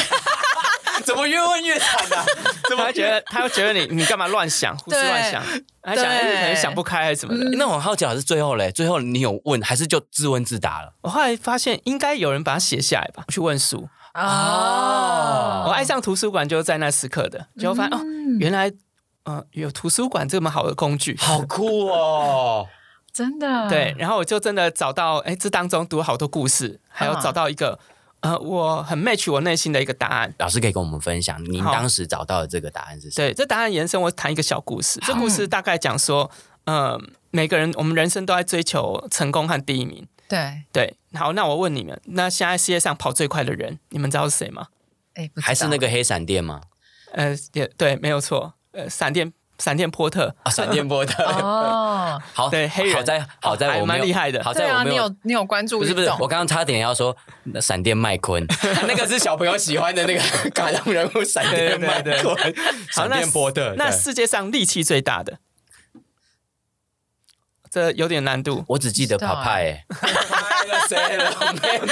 [1.05, 2.25] 怎么越问越惨啊？
[2.69, 5.41] 怎么会觉得他会觉得你你干嘛乱想，胡思乱想？
[5.83, 7.51] 还想你可能想不开还是什么的？
[7.57, 8.73] 那我很好奇，还是最后嘞？
[8.73, 10.93] 最后你有问，还是就自问自答了？
[11.03, 13.89] 我后来发现，应该有人把它写下来吧，去问书。
[14.17, 18.71] 哦，我爱上图书馆就是在那时刻的，就发现、嗯、哦，原来
[19.25, 22.67] 嗯、呃、有图书馆这么好的工具，好酷哦，
[23.13, 23.69] 真的。
[23.69, 27.79] 对，然后我就真的找到，哎，这当中读了好多故事，还有找到一个、
[28.21, 30.35] 啊、呃，我很 match 我内心的一个答案。
[30.39, 33.29] 老师可以跟我们分享，您当时找到的这个答案是什么？
[33.29, 34.99] 对，这答案延伸，我谈一个小故事。
[35.07, 36.31] 这故事大概讲说，
[36.65, 37.01] 嗯、呃，
[37.31, 40.07] 每个人我们人生都在追求成功和第一名。
[40.29, 44.67] 对对，好，那我问你们，那现在世界上跑最快的人，你们知道是谁吗？
[45.15, 46.61] 哎，还是那个黑闪电吗？
[47.13, 57.17] 呃，也对，没有错，呃，闪电，闪电波特，啊，闪电波特，哦， 好，对，黑人，好在好在我蛮厉害的，好在我没有，你有关注，不是不是，我刚刚差点要说
[57.61, 58.45] 闪电麦昆，
[58.87, 62.55] 那个是小朋友喜欢的那个卡通人物，闪电麦昆，
[62.91, 65.39] 闪电波特，那世界上力气最大的。
[67.77, 69.85] 这有点难度，我只记得跑派。
[70.89, 71.31] 谁了？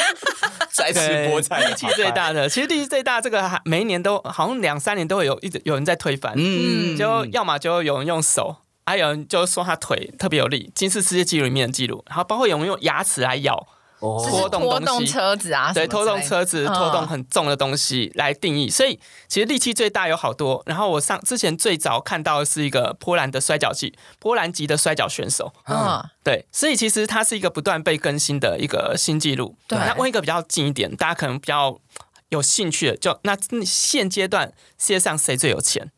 [0.73, 6.33] 在吃菠菜，力气最大的，其实力气最大，这个每一年都好像两三年都会有一直有人在推翻。
[6.39, 13.67] 嗯，就要么就有人用手，还有人就说他腿特别有力，金氏世界纪录里面的记录，然后包括有人用牙齿来咬。
[14.01, 18.69] 拖动拖动车子啊，对，拖动车子，拖动很重的东西来定义。
[18.69, 20.63] 所以其实力气最大有好多。
[20.67, 25.53] 然后我上之前最早看到的是一个波兰的摔跤技，波兰籍的摔跤选手。
[25.67, 29.57] 嗯，对，所以其实它是一个不断被更新的一个新纪录。
[29.67, 31.81] 对，那问一个比较近一点，大家可能比较
[32.29, 35.91] 有兴趣的，就那现阶段世界上谁最有钱？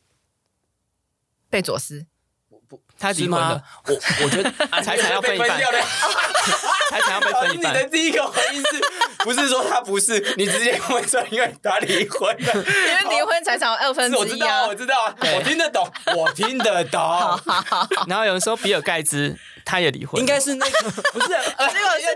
[1.50, 2.06] 贝佐斯。
[2.98, 4.50] 他离婚了，我我觉得
[4.82, 5.48] 财产要分一半，
[6.90, 7.74] 财产要被分一半。
[7.76, 8.82] 你的第一个回应是
[9.18, 10.18] 不是说他不是？
[10.36, 14.66] 你直接问说因为他离婚了，因为离婚财产二分之一啊。
[14.66, 17.40] 我知道，我知道，我听得懂，我听得懂。
[18.08, 21.34] 然后有人说比尔盖茨他也离婚，应该是那个不是？
[21.34, 22.15] 呃，这个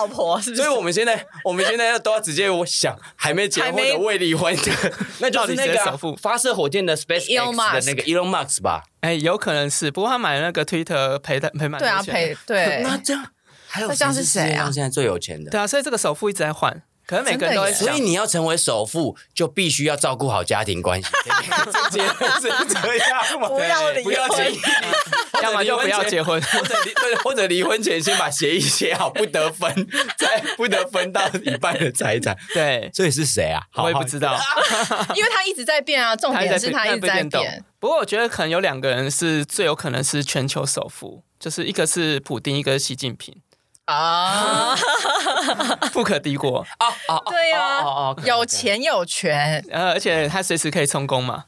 [0.00, 0.62] 老婆，是不是？
[0.62, 4.72] 所以我们现在我们现在要都要直接我想还没结婚的未离婚的，
[5.20, 8.84] 那就是那个首富发射火箭的 SpaceX 的那个 Elon Musk 吧。
[9.00, 11.78] 哎，有可能是，不过他买了那个 Twitter 赔的赔满。
[11.80, 12.80] 对啊，赔对。
[12.82, 13.26] 那这样
[13.66, 14.70] 还有这样是谁啊？
[14.72, 15.50] 现在最有钱的。
[15.50, 17.72] 对啊，所以这个首富一直在换，可能每个人都会。
[17.72, 21.08] 所以你要成为首富，就必须要照顾好家庭关系。
[21.90, 22.14] 这样
[23.40, 23.48] 吗？
[23.48, 24.60] 不要离婚，不要结婚。
[25.42, 29.74] 要么就不要结婚，或者离或者离婚前先把协议写好，不得分，
[30.16, 32.36] 再不得分到一半的财产。
[32.54, 33.62] 对，所以是谁啊？
[33.74, 34.38] 我也不知道，
[35.16, 36.14] 因为他一直在变啊。
[36.14, 37.64] 重点是他一直在变。
[37.80, 43.34] 不过我觉得可能有两个人是最有可能是全球首富，就是一个是普丁，一个是习近平。
[43.90, 44.76] 啊，
[45.92, 47.18] 富可敌国啊啊！
[47.28, 47.82] 对呀，
[48.24, 51.44] 有钱有权，呃，而且他随时可以充公嘛。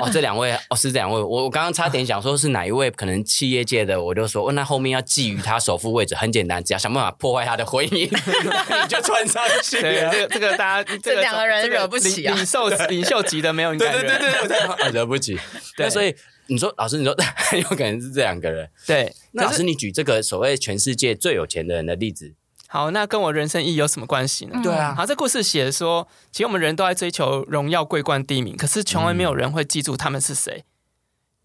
[0.00, 1.20] 哦，这两位哦，是这两位。
[1.20, 8.08] 我我刚刚差点想说是哪一位，可能企业界的，我就说，问他后面要觊觎他首富位置，很简单，只要想办法破坏他的婚姻，
[8.82, 9.80] 你就穿上去。
[9.80, 15.38] 对，这个这个大家这两个人惹不起啊，领袖领袖级的没有，对对对对，惹不起。
[15.76, 16.14] 对，所以。
[16.48, 18.68] 你说老师，你说很 有可能是这两个人。
[18.86, 22.34] 对，那老师，你举这个所谓全世界最有钱的人的例子，
[22.66, 24.60] 好，那跟我人生意义有什么关系呢？
[24.62, 30.64] 对啊，好，这故事写说，其实我们人都在追求荣耀、桂冠、第一名，可是从来没有人会记住他们是谁，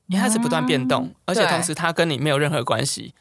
[0.08, 3.14] 因为他是不断变动，而且同时他跟你没有任何关系，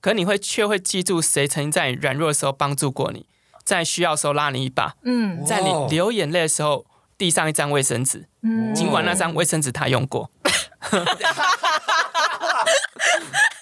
[0.00, 3.26] 可你会却会记住谁曾经在你软弱的时候帮助过你，
[3.64, 6.84] 在需要的时候拉你一把，嗯，在你流眼泪的时候
[7.16, 10.30] 递上一张卫生纸，嗯，尽管那张卫生纸他用过。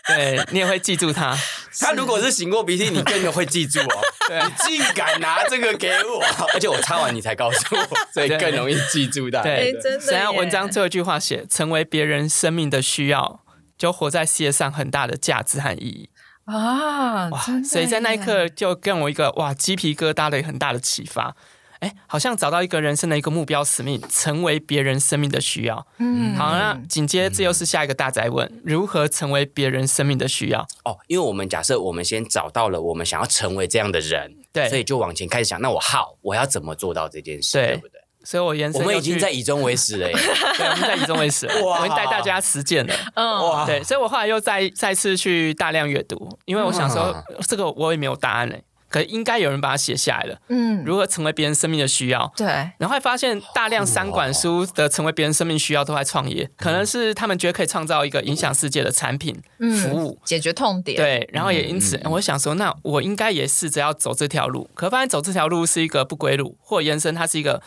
[0.07, 1.37] 对，你也会记住他。
[1.81, 4.01] 他如果是擤过鼻涕，你更会记住哦。
[4.27, 9.43] 对，你竟敢拿这个给我，而且我擦完你才告诉我，所以更容易记住的。
[9.43, 10.01] 对，真的。
[10.01, 13.41] 想要文章最后一句话写：成为别人生命的需要，
[13.77, 16.11] 就活在世界上很大的价值和意义
[16.47, 17.29] 啊！
[17.29, 21.37] 哇，所以在那一刻就给我一个哇鸡皮疙瘩的很大的启发。
[21.81, 25.87] 哎，好像找到一个人生的一个目标使命，成为别人生命的需要。
[25.99, 30.61] 嗯，好，那紧接着这又是下一个大宅问：如何成为别人生命的需要？
[30.85, 37.53] 哦，因为我们假设我们先找到了我们想要成为这样的人，对，所以就往前开始想，那我好，我要怎么做到这件事？
[37.59, 38.01] 对，对不对？
[38.25, 40.13] 所以我延伸，我们已经在以终为始了耶。
[40.59, 42.95] 对，我们在以终为始了，我们带大家实践了。
[43.15, 48.63] 嗯，哇，对，所以我后来又再再次去大量阅读，因为我想说，嗯、这个我也没有答案嘞。
[48.89, 50.41] 可应该有人把它写下来了。
[50.49, 52.33] 嗯，如何成为别人生命的需要？
[52.37, 52.47] 对。
[52.79, 60.97] 然后会发现大量三管书的成为别人生命需要都在创业，可能是他们觉得可以创造一个影响世界的产品、服务，解决痛点。
[60.97, 61.29] 对。
[61.33, 64.71] 然后也因此，我想说，那我应该也试着要走这条路。
[64.75, 67.63] 可发现走这条路是一个不归路，或延伸它是一个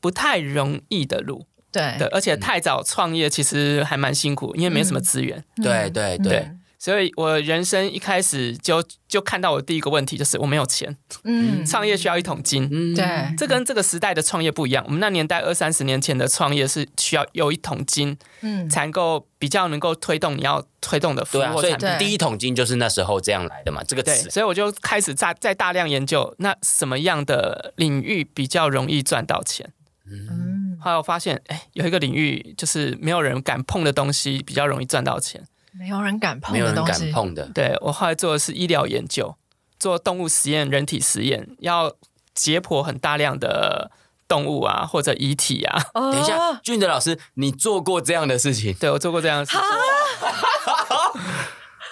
[0.00, 1.46] 不太容易的路。
[1.70, 1.94] 对。
[1.98, 2.08] 对。
[2.08, 5.44] 而且太早创业其实还蛮辛苦，因为没什么资源。
[5.62, 6.50] 对对对。
[6.84, 14.84] 所以我人生一开始就就看到我第一个问题就是我没有钱，嗯，创业需要一桶金，嗯，对，这跟这个时代的创业不一样。
[14.86, 21.80] 我们那年代二三十年前的创业是需要有一桶金，嗯，才能够比较能够推动你要推动的服务产品。
[21.80, 24.24] 所以第一桶金就是那时候这样来的嘛，这个词。
[24.24, 29.72] 对，所以我就开始在在大量研究，那什么样的领域比较容易赚到钱？
[30.06, 35.42] 嗯，后来我发现，哎，有一个领域就是没有人敢碰的东西比较容易赚到钱。
[35.78, 37.50] 没有人敢碰的东西，没有人敢碰的。
[37.54, 39.36] 对，我后来做的是医疗研究，
[39.78, 41.94] 做动物实验、人体实验，要
[42.34, 43.90] 解剖很大量的
[44.28, 45.82] 动物啊，或者遗体啊。
[45.94, 48.72] 哦、等一下，俊德老师，你做过这样的事情？
[48.80, 49.60] 对，我做过这样的事情。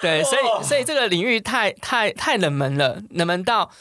[0.01, 3.71] 对，所以所以这个领域太太太冷门了，冷门到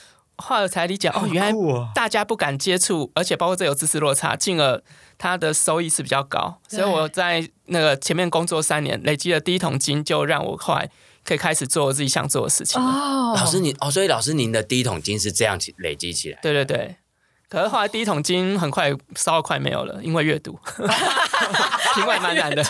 [0.42, 1.52] 后来才理解哦，原来
[1.94, 4.82] 大家不敢接触，而且包括这有知识落差，进而。
[5.18, 10.90] 它的收益是比较高，所以我在那个前面工作三年，累积的第一桶金，就让我后来
[11.24, 12.82] 可以开始做我自己想做的事情。
[12.82, 16.40] 哦，老师你哦，所以老师您的第一桶金是这样起累积起来？
[16.42, 16.96] 对对对。
[17.52, 20.58] 可是后来第一桶金很快烧快没有了，因为阅读，
[21.94, 22.64] 听完蛮难的。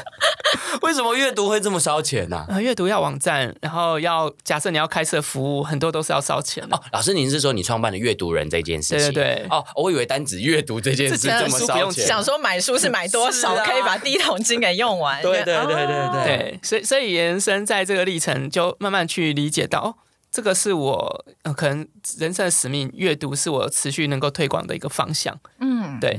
[0.80, 2.44] 为什么阅读会这么烧钱呢？
[2.48, 6.76] 呃，阅读要网站，然后要假设你要开设服务，很多都是要烧钱的。
[6.76, 9.12] 哦，老师，您是说你创办的阅读人这件事情？
[9.12, 9.46] 对对对。
[9.50, 12.04] 哦，我以为单指阅读这件事这么烧钱。
[12.04, 15.22] 想说买书是买多少可以把第一桶金给用完？
[15.22, 16.60] 对对对对对对。
[16.60, 19.98] 所以所以延伸在这个历程，就慢慢去理解到。
[20.32, 25.38] 这个是我呃，可能人生的使命，阅读是我持续能够推广的一个方向。
[25.60, 26.14] 嗯，对，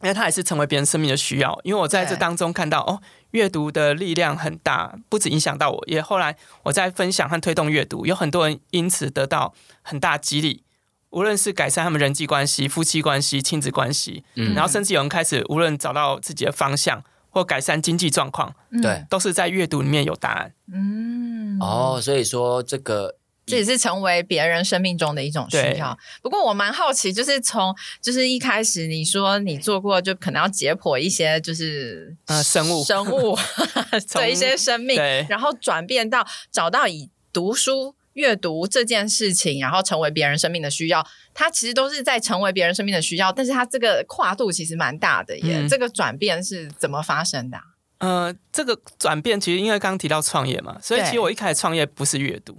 [0.00, 1.60] 因为它也是成为别人生命的需要。
[1.62, 10.64] 因为我在这当中看到，哦，阅读的力量很大，不止影响到我，也后来我在分享和推动阅读，有很多人因此得到很大激励。
[11.10, 20.52] 无论是改善他们人际关系、夫妻关系、亲子关系，嗯，然后甚至有人开始无论找到自己的方向或改善经济状况，对、嗯，都是在阅读里面有答案。
[20.72, 23.16] 嗯，哦，所以说这个。
[23.50, 25.98] 这也是成为别人生命中的一种需要。
[26.20, 33.34] 不过我蛮好奇，就是从就是一开始你说你做过，就可能要解剖一些就是呃生物生物
[34.12, 41.06] 对一些生命，对然后转变到找到以读书阅读这件事情，然后成为别人生命的需要。
[41.32, 45.60] 它其实都是在成为别人生命的需要，但是它这个跨度其实蛮大的耶。
[45.60, 47.62] 嗯、这个转变是怎么发生的、啊？
[47.98, 52.58] 呃，这个转变其实因为刚刚提到创业嘛，所以其实我一开始创业不是阅读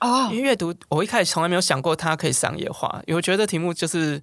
[0.00, 4.20] 哦，因为阅读我一开始从来没有想过它可以商业化，因为我觉得题目就是。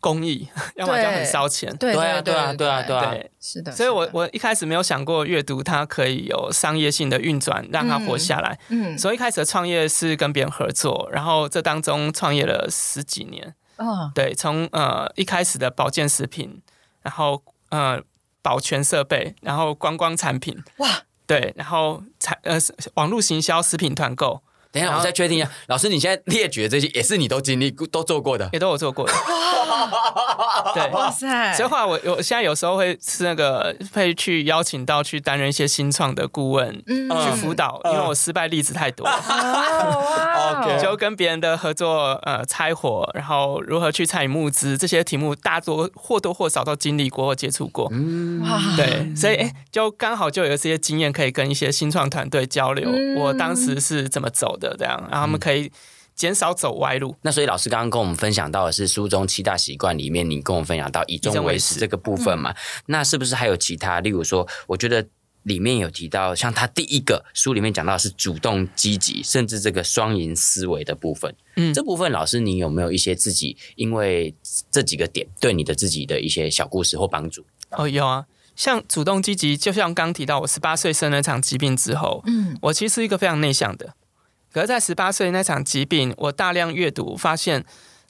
[0.00, 1.74] 公益， 要么就很烧钱。
[1.76, 3.70] 对啊，对啊，对啊，对啊，是的。
[3.72, 8.58] 所以我我一开始没有想过阅读它可以有商业性的运转，让它活下来。
[8.68, 13.54] 嗯，所以一开始的创业是跟别人合作，然后这当中创业了十几年。
[13.76, 16.62] 哦，对，从呃一开始的保健食品，
[17.02, 18.00] 然后呃
[18.42, 20.88] 保全设备，然后观光产品，哇，
[21.26, 22.58] 对，然后产呃
[22.94, 24.42] 网络行销、食品团购。
[24.72, 29.12] 等一下，我再确定一下， 老师，你现在列举的这些也是你都经历、都做过的，也都有做过的。
[30.74, 31.52] 对，哇塞！
[31.54, 40.62] 所以话我我现在有时候会是那个会去邀请到去担任一些新创的顾问，嗯，去辅导，因为我失败例子太多 了。
[40.62, 47.88] OK，就跟别人的合作，呃，拆伙，然后如何去参与募资这些题目，大多或多或少都经历过或接触过。
[47.92, 48.42] 嗯，
[48.76, 52.88] 对，所以哎，就刚好就有这些经验可以跟一些新创团队交流。
[53.16, 54.61] 我当时是怎么走的？
[54.70, 55.70] 的这样，然后他们可以
[56.14, 57.14] 减少走歪路。
[57.22, 62.52] 那所以老师刚刚跟我们分享到的是书中七大习惯里面，你跟我们分享到以终为始这个部分嘛？
[62.52, 64.00] 嗯、那是不是还有其他？
[64.00, 65.04] 例如说，我觉得
[65.42, 71.34] 里面有提到，像他第一个书里面讲到的是主动积极，甚至这个双赢思维的部分。
[71.56, 74.34] 嗯，这部分老师你有没有一些自己因为
[74.70, 77.44] 这几个点对你的自己的一些小故事或帮助？
[77.70, 83.94] 哦，有啊，像主动积极，就像刚提到我十八岁生了一场疾病之后，嗯，我其实是一个非常内向的。
[84.52, 87.64] 可是，在十八岁那场疾病，我大量阅读，发现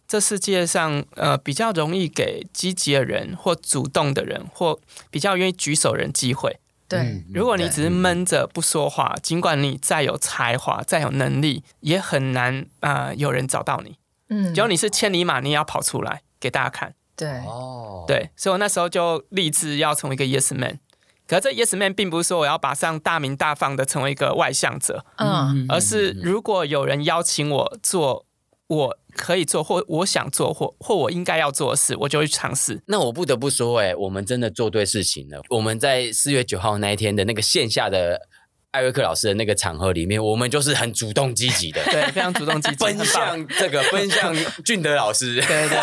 [0.09, 6.59] 这世界上呃比较容易给积极的人或主动的人或比较愿意举手人机会。
[6.89, 13.97] 对，如果你只是闷着不说话，尽管你再有才华、再有能力，也很难啊、呃、有人找到你。
[14.29, 16.95] 嗯，只要你是千里马，你也要跑出来给大家看。
[17.17, 20.81] 对，哦，对，所以我那时候就立志要成为一个 Yes Man。
[21.33, 28.27] 可这 Yes Man 并不是说我要马上大名大放的成为一个外向者，嗯，而是如果有人邀请我做，
[28.67, 32.83] 我可以做或我想做或或我应该要做的事，我就会去尝试。
[32.87, 35.41] 那我不得不说，哎，我们真的做对事情了。
[35.49, 38.29] 我们在四月九号那一天的那个线下的。
[38.73, 45.79] 艾瑞克老师的那个场合里面，我们就是很主动积极的，对，非常主动积极， 奔向这个， 奔向俊德老师，对对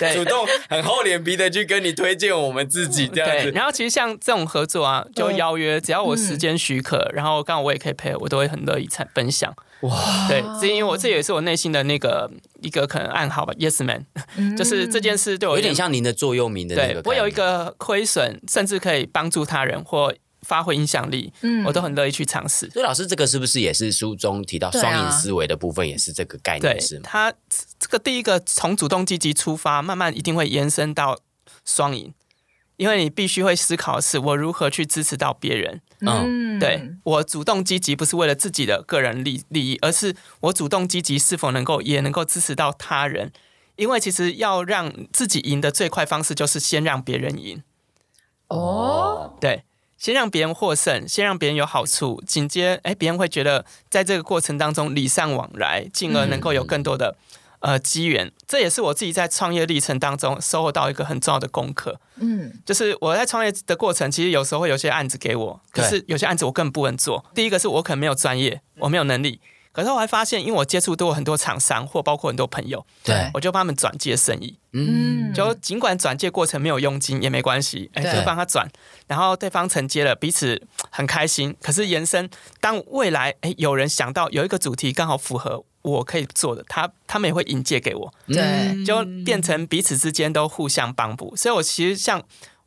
[0.00, 3.50] 对， 主动很厚脸皮的去跟你推荐我们自己这样子。
[3.50, 9.54] 然后其实像这种合作啊，就邀约，只要我时间许可，嗯、然后刚好我也可以配合，我都会很乐意参分享。
[9.82, 12.30] 哇，对，这因为我这也是我内心的那个
[12.62, 14.06] 一个可能暗号吧，Yes Man，、
[14.36, 20.14] 嗯、就是这件事对我有点像您的座右铭的那个，我有一个亏损，甚至可以帮助他人或。
[20.44, 22.70] 发挥影响力，嗯，我都很乐意去尝试。
[22.70, 26.80] 所以老师，这个是不是也是书中提到双赢思维的部分，也是这个概念？
[26.80, 27.02] 是吗？
[27.04, 27.32] 他
[27.78, 31.18] 这个第一个从主动积极出发，慢慢一定会延伸到
[31.64, 32.12] 双赢，
[32.76, 35.80] 因为你必须会思考的是我如何去支持到别人。
[36.00, 43.32] 嗯，对，我主动积极不是为了自己的个人利利益，而是我主动积极是否能够也能够支持到他人？
[43.76, 47.62] 因为其实要让自己赢的最快方式，就是先让别人赢。
[48.48, 49.64] 哦，对。
[50.04, 57.16] 先让别人获胜，先让别人有好处，紧接哎，别人会觉得在这个过程当中礼尚往来，进而能够有更多的、
[57.60, 58.30] 嗯、呃机缘。
[58.46, 61.98] 这也是我自己在创业历程当中收获到一个很重要的功课。
[62.16, 67.24] 嗯，就是我在创业的过程，其实有时候会有些案子给我，可是有些案子我根本不能做。
[67.34, 69.40] 第一个是我可能没有专业，我没有能力。
[69.74, 74.56] 可是我还发现，因为我接触多很多厂商，或包括很多朋友，对，我就帮他们转介生意。
[74.72, 78.70] 嗯，就尽管转介过程没有佣金也没关系，哎，就帮他转，
[79.08, 81.56] 然后对方承接了，彼此很开心。
[81.60, 91.34] 可是延伸，当未来哎有人想到有一个主题刚好符合我可以做的，他他们也会引荐给我，对，就变成彼此之间都互相帮补。
[91.36, 92.22] 所以我其实像。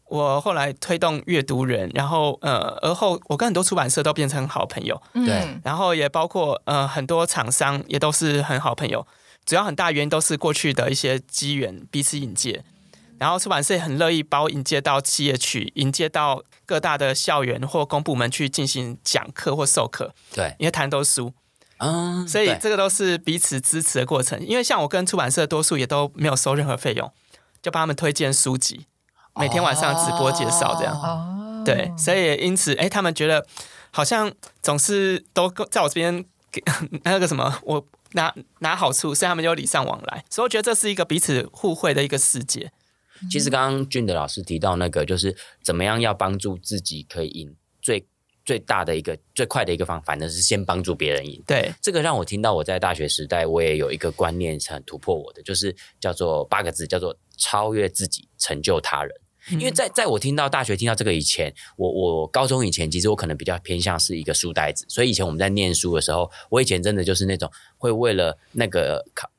[0.09, 9.05] 我后来推动阅读人，然后呃，而后我跟很多出版社都变成好朋友，对，然后也包括呃很多厂商也都是很好朋友，
[9.45, 12.63] 主要很大原因都是过去的一些机缘彼此引荐，
[13.17, 21.33] 然后出版社也很乐意把我引荐到企业去，引介到各大的校园或公部门去进行讲课或授课，对，因为谈都书，
[21.79, 27.11] 嗯，所以这个都是彼此支持的过程，因为像我跟出版社多数也都没有收任何费用，
[27.61, 28.85] 就帮他们推荐书籍。
[29.39, 33.45] 每天晚上直播介绍这样，哦、对，所以也因此，哎，他们觉得
[33.91, 36.61] 好像总是都在我这边给
[37.03, 42.71] 那个什么，我拿拿好处，所以他们就礼尚往来，所以我觉得这是一个彼此互惠的一个世界。
[43.31, 48.07] 其实刚刚俊德老师提到那个，就是怎么样要帮助自己可以赢，最
[48.45, 51.43] 最大的一个最快的一个方法，反正是先帮助别人赢。
[51.47, 59.11] 对，这个让我听到我在大学时代，我也有一个观念是很突破我的，就是叫做八个字，叫做超越自己，成就他人。
[59.51, 69.29] 因为在在我听到大学听到这个以前，我我高中以前，其实我可能比较偏向是一个书呆子，所以以前我们在念书的时候，我以前真的就是那种会为了那个考。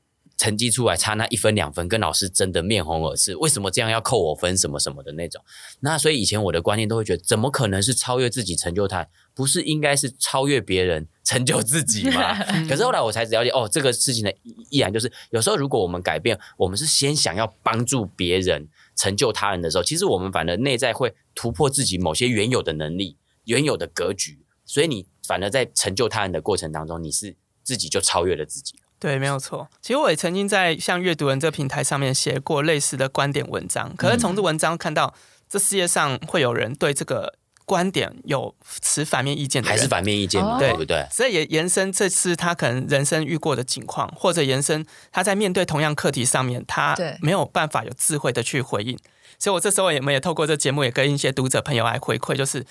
[0.40, 5.42] 成绩出来差那一分两分，跟老师争得面红耳赤，为什么这样要扣我分什么什么的那种？
[5.80, 9.04] 那所以以前我的观念都会觉得，怎么可能是超越自己成就他？
[9.34, 12.36] 不是应该是超越别人成就自己吗？
[12.70, 14.32] 可是后来我才了解，哦，这个事情的
[14.70, 18.68] 依然就是，有时候如果我们改变，我们是先想要帮助别人
[18.98, 28.74] 成就他人的时候，其实我们反而内在会突破自己某些原有的能力、原有的格局，所以你反而在成就他人的过程当中，你是自己就超越了自己。
[28.98, 29.68] 对，没有错。
[29.80, 35.14] 其实我也曾经在像阅读人这个平台上面写过类似的观点文章，可是从这文章看到，
[35.48, 37.34] 这世界上会有人对这个
[37.68, 40.58] 观点有持反面意见的人，还是反面意见吗？
[40.58, 41.06] 对不对？
[41.12, 48.98] 所以也延伸这次他可能人生遇过的情况，或者延伸他在面对同样课题上面，他没有办法有智慧的去回应。
[49.38, 52.64] 所以我这时候也没也透过这节目，也跟一些读者朋友来回馈，就是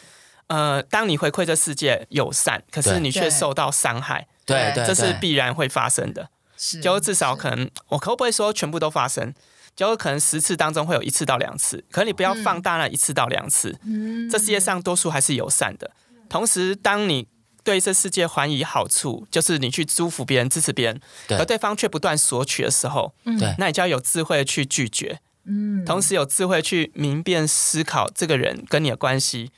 [0.48, 4.28] 呃，当你回馈这世界友善，可是你却受到伤害。
[4.46, 6.30] 对，对，这是必然会发生的。
[6.58, 9.32] 是，就至少可能，我可不可以说全部都发生？
[9.78, 13.80] 就可能十次当中会有一次到两次，可是你不要放大那一次到两次。
[13.86, 15.92] 嗯，这世界上多数还是友善的。
[16.28, 17.28] 同时，当你
[17.64, 21.00] 对这世界还以好处，就是你去祝福别人、支持别人，
[21.38, 25.20] 而对方却不断索取的时候，对，那你就要有智慧去拒绝。
[25.46, 29.52] 嗯，同时有智慧去明辨思考这个人跟你的关系。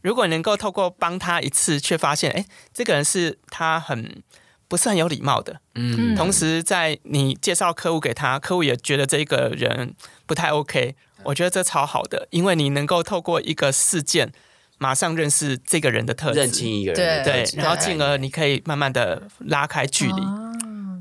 [0.00, 4.22] 如果能够透过帮他一次，却发现，哎，这个人是他很
[4.68, 5.60] 不是很有礼貌的。
[5.74, 9.94] 嗯，同时在你介绍客户给他，客户也觉得这个人
[10.26, 10.94] 不太 OK。
[11.22, 14.32] 我觉得这超好的，因为你能够透过一个事件，
[14.78, 20.22] 马上认识这个人的特质，认清一个人，对，对，然后进而你可以慢慢的拉开距离。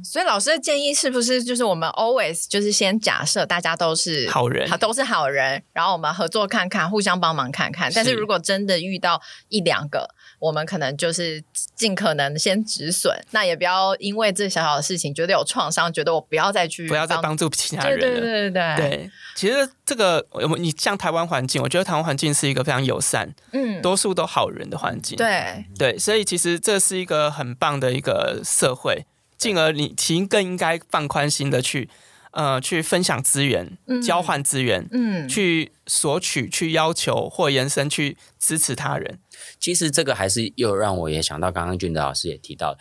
[0.05, 7.91] 哦所以老师的建议是不是就是我们 always 就是先假设大家都是好人，都是好人，然后我们合作看看，互相帮忙看看。
[7.93, 10.07] 但是如果真的遇到一两个，
[10.39, 11.43] 我们可能就是
[11.75, 18.01] 尽可能先止损，那也不要因为这小小的事情觉得有创伤，觉得我不要再去不要再帮助其他人了。
[18.01, 19.11] 对对对对对。
[19.35, 25.17] 其实这个我们你像台湾环境，我觉得台湾环境是一个非常友善，嗯，多数都好人的环境。
[25.17, 29.05] 对对，所以其实这是一个很棒的一个社会。
[29.37, 31.89] 进而你其实更应该放宽心的去，
[32.31, 39.19] 呃，去分享资源，嗯、交换资源，嗯，去索取、去要求或延伸去支持他人。
[39.59, 42.77] 其实这个还是又让我也想到，刚刚俊德老师也提到。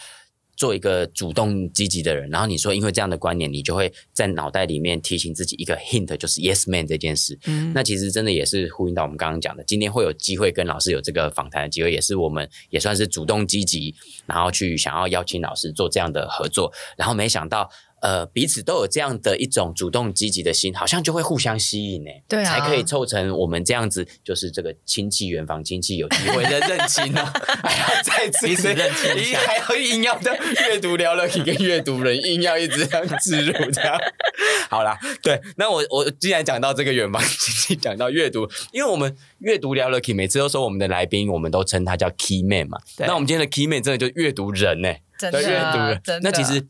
[0.56, 7.38] 做一个主动积极的人，然后你说，因为这样的观念，你就会在脑袋里面提醒自己一个 hint，就是 yes man 这件事。
[7.46, 13.94] 嗯，那其实真的也是呼应到我们刚刚讲的，今天会有机会跟老师有这个访谈的机会，也是我们也算是主动积极，
[14.26, 17.70] 然后去想要邀请老师做这样的合作，然后没想到。
[18.04, 22.10] 呃，彼此都有这样的一种主动积极的心，好像就会互相吸引呢。
[22.28, 27.24] 对啊，才可以凑成我们这样子，就是这个亲戚远房亲戚有机会的认亲呢，
[27.64, 30.38] 还要再次认亲还要硬要的
[30.68, 33.98] 阅读聊了一个阅读人，硬要一直这样置入这样。
[34.68, 42.78] 好啦，对，那我我既然讲到这个远房亲戚，讲到阅读，因为我们阅读聊了 key，每次都说我们的来宾，我们都称他叫 key man 嘛。
[42.98, 46.20] 那我们今天的 key man 真的就阅读人呢，真的阅读人。
[46.22, 46.66] 那其实。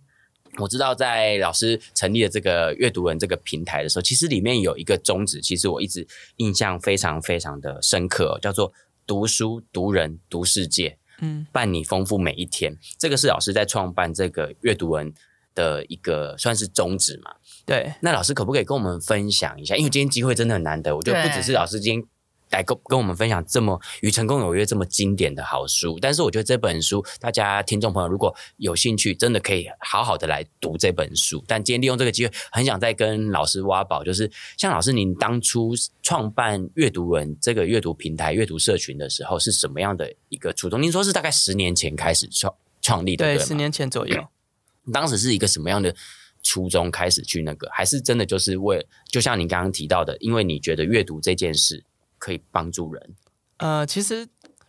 [0.59, 8.73] 我知道在老师成立了这个阅读人这个平台的时候，其实里面有一个宗旨，其实我一直印象非常非常的深刻，叫做
[9.07, 12.77] 读书、读人、读世界，嗯，伴你丰富每一天。
[12.99, 15.13] 这个是老师在创办这个阅读人
[15.55, 17.35] 的一个算是宗旨嘛？
[17.67, 17.95] 对。
[18.01, 19.77] 那老师可不可以跟我们分享一下？
[19.77, 22.09] 因为今天机会真的很难得，我觉得不只是老师今天。
[22.55, 31.43] 来跟跟我们分享这么与成功有约这么经典的好书，但是我觉得这本书，大家听众朋友如果有兴趣，真的可以好好的来读这本书。
[31.47, 40.81] 但今天利用这个机会，很想再跟老师挖宝，就是像老师您当初创办阅读人这个阅读平台、阅读社群的时候，是什么样的一个初衷？
[40.81, 44.25] 您说是大概十年前开始创创立的，对，十年前左右。
[44.93, 45.95] 当时是一个什么样的
[46.43, 47.69] 初衷开始去那个？
[47.73, 51.83] 还是真的就是为，就像你刚刚提到的，因为你觉得阅读这件事。
[52.25, 53.15] 可以帮助人。
[53.59, 54.27] 呃，其实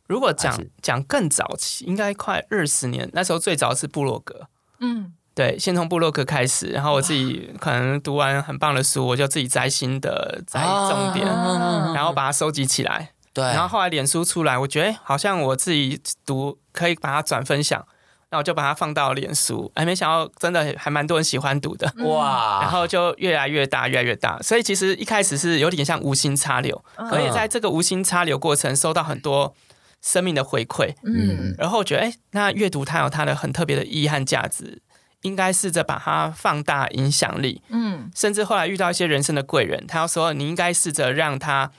[0.07, 3.09] 如果讲讲更早期，应该快二十年。
[3.13, 4.49] 那时候最早是部落格，
[4.79, 13.13] 嗯，对，先从部落格开始，然后我自己可能读完很棒的书，我就自己摘新的、摘重点，啊、然后把它收集起来。
[13.31, 17.87] 对，然后后来脸书出来，我觉得好像我自己读可以把它转分享。
[18.35, 22.59] 然后就把它放到脸书，哎，没想到真的还蛮多人喜欢读的哇！
[22.63, 24.37] 然后就越来越大，越来越大。
[24.41, 29.55] 所以其实一开始是有点像无心插柳，可以在这个无心插柳过程收到很多
[30.01, 30.93] 生命的回馈。
[31.05, 34.81] 嗯，然后我觉得，哎，那阅读它有它的很特别的意义和价值，
[35.21, 37.61] 应该试着把它放大影响力。
[37.69, 41.71] 嗯，甚至后来遇到一些人生的贵人，他要说你应该试着让它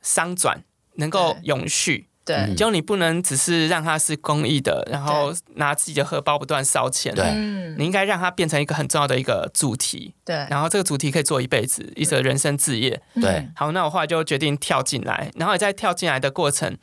[0.00, 2.06] 商转，能够永续。
[2.30, 7.14] 对，就你不能只是让它是公益的，然后拿自己的荷包不断烧钱。
[7.14, 7.32] 对，
[7.76, 10.14] 你应该让它变成一个很重要的一个主题。
[10.24, 13.02] 对，然后这个主题可以做一辈子，一则人生置业。
[13.14, 16.76] 对，好，那我后来就决定跳进来，然后也在跳进来的过程，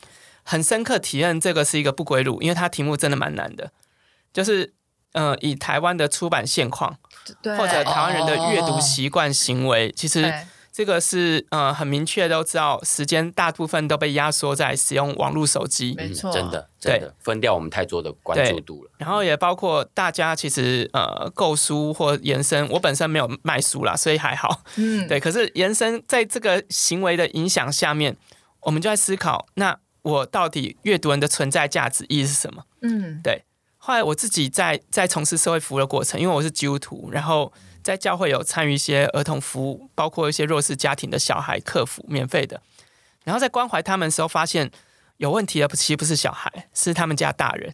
[0.43, 3.71] 很深刻体验这个是一个不归路，因为它题目真的蛮难的，
[4.33, 4.73] 就是
[5.13, 6.97] 呃，以台湾的出版现况，
[7.57, 10.33] 或者台湾人的阅读习惯行为，其实。
[10.77, 18.91] 这个是呃很明确都知道，时间大部分都被压缩在使用网络手机，没错，真的真的分掉我们太多的关注度了。
[18.99, 24.61] 然后也包括大家其实呃购书或延伸，我本身没有卖书啦，所以还好。
[24.75, 25.19] 嗯， 对。
[25.19, 28.15] 可是延伸在这个行为的影响下面，
[28.59, 32.63] 我们就在思考，那我到底阅读人的存在价值意义是什么？
[32.83, 33.43] 嗯，对。
[33.77, 37.51] 后来我自己在在从事社会服务的过程，因为我是基督徒，然后。
[37.87, 42.61] 在教会有参与一些儿童服务，包括一些弱势家庭的小孩客服免费的。
[43.23, 44.69] 然后在关怀他们的时候，发现
[45.15, 47.73] 有问题的其实不是小孩，是他们家大人。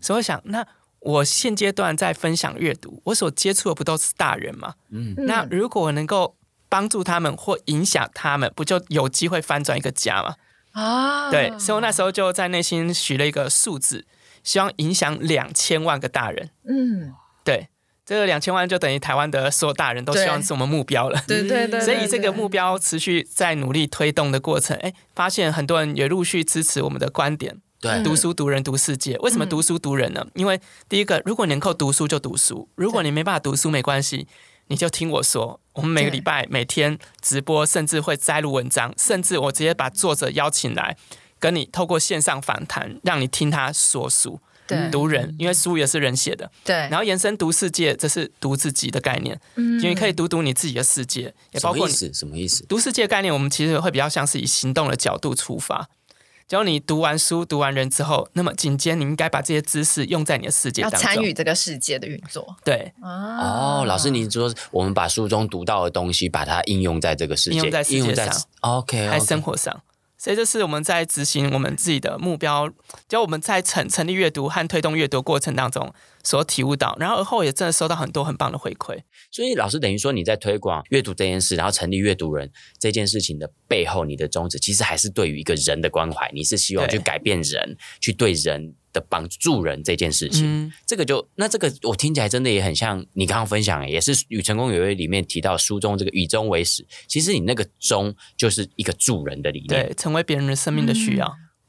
[0.00, 0.66] 所以我想，那
[1.00, 4.72] 我现阶段在分享阅读，我所接触的不都是大人吗？
[4.88, 6.38] 嗯，那如果我能够
[6.70, 10.36] 帮助他们或影响他们，不就有机会翻转一个家吗？
[10.72, 14.06] 啊，对，所以我那时候就在内心许了一个数字，
[14.42, 16.48] 希望影响两千万个大人。
[16.64, 17.12] 嗯，
[17.44, 17.68] 对。
[18.10, 21.80] 这个两千万就等于台湾的所有大人都希望是我们目标了，对对对。
[21.80, 27.58] 所以这个目标持续在努力推动的过程，哎，发现很多人也陆续支持我们的观点。
[27.80, 29.16] 对，读书读人读世界。
[29.18, 30.26] 为什么读书读人呢？
[30.34, 34.26] 因为第一个，如果你能够读书就读书，如果你没办法读书没关系，
[34.66, 35.60] 你就听我说。
[35.74, 40.96] 我们每个礼拜每天直播，甚至会摘录文章，甚至我直接把作者邀请来
[41.38, 44.40] 跟你透过线上访谈，让你听他说书。
[44.90, 46.50] 读人，因为书也是人写的。
[46.64, 49.38] 对，然后延伸读世界，这是读自己的概念。
[49.56, 52.18] 嗯，因为可以读读你自己的世界，也包括你什么意思？
[52.18, 52.64] 什么意思？
[52.66, 55.88] 读世界概念，我们其实会比较像是以行动的角度出发。
[56.48, 62.56] 只要你读完书、读完人之后，那么紧接你应该把这些知识用在你的世界当中，要参与这个世界的运作。
[62.64, 69.80] 对，哦，老师，你说我们把书中读到的东西，把它应用在这个世界，应用在世界上，OK，在生活上。
[70.20, 72.70] 所以这是我们在执行我们自己的目标，
[73.08, 78.98] 就我们在成成立阅读和推动阅读过程当中所体悟到，然后而后也真的收到很多很棒的回馈。
[79.30, 88.74] 所以老师等于说你在推广阅读这件事，然后成立阅读人这件事情的背后，你的宗旨其实还是对于一个人的关怀，你是希望去改变人，对去对人。
[88.92, 96.86] 的帮助人这件事情，嗯、这个就那这个我听起来真的也很像你刚刚分享，也是《与成功有约》里面提到书中这个以终为始。
[97.06, 101.26] 其实你那个终就是一个助人的理念，对，成为别人的生命的需要。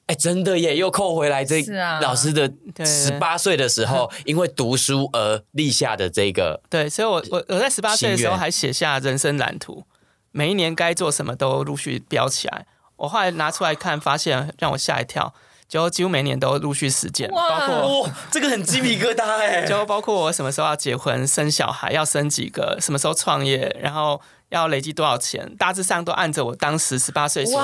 [0.07, 1.63] 哎、嗯，真的耶，又扣回来这
[2.01, 2.51] 老师的
[2.85, 6.61] 十八岁的时候， 因为读书而立下的这个。
[6.69, 9.85] 对，所以我我我在十八岁的时候还写下人生蓝图，
[10.31, 12.65] 每一年该做什么都陆续标起来。
[12.97, 15.33] 我后来拿出来看，发现让我吓一跳。
[15.71, 24.19] 就几乎每年都陆续实践，包括、哦、这个很鸡皮疙瘩哎，就包括我什么时候要结婚、生小孩，要生几个，什么时候创业，然后
[24.49, 27.55] 要累积多少钱，大致上都按着我当时十八岁时。
[27.55, 27.63] 哇，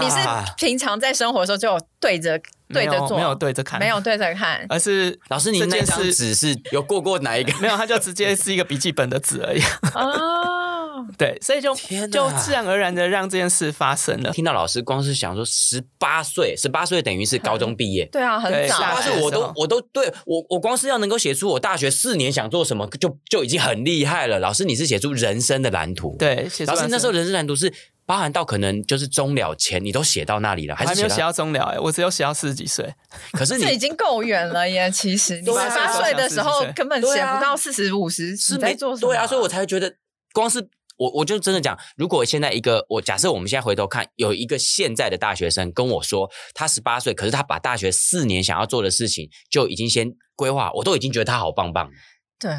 [0.00, 0.16] 你是
[0.56, 2.40] 平常在生活的时候就有对着
[2.70, 7.52] 对着做，没有对着看，没有对着看，而是老师，你那张纸是有过过哪一个？
[7.60, 9.60] 没有，他就直接是一个笔记本的纸而已。
[9.94, 10.70] 哦。
[11.16, 14.30] 对，所以就哪就自然而然的让这件事发生了。
[14.32, 18.76] 听到老师光是想说十八岁，十八岁等于是高中毕业，对啊，很早。
[18.76, 24.38] 十八岁我都我都对我我光是要能够写出我大学四年想做什么，就就已经很厉害了。
[24.38, 27.72] 老师，你是写出人生的蓝图，对，老师那时候人生蓝图是
[28.06, 31.64] 包含到可能就是终了前，你都写到那里了，还是还没有写到终了？
[31.64, 32.94] 哎，我只有写到四十几岁，
[33.32, 34.90] 可是你这已经够远了耶。
[34.90, 39.12] 其实你十八岁的时候根本写不到四十五十，是没做什么？
[39.12, 39.94] 对啊，所以我才觉得
[40.32, 40.68] 光是。
[40.96, 51.90] 我我就真的讲，如果现在一个我假设我们现在回头看，有一个现在的大学生跟我说，他十八岁，可是他把大学四年想要做的事情就已经先规划，我都已经觉得他好棒棒。
[52.38, 52.50] 对，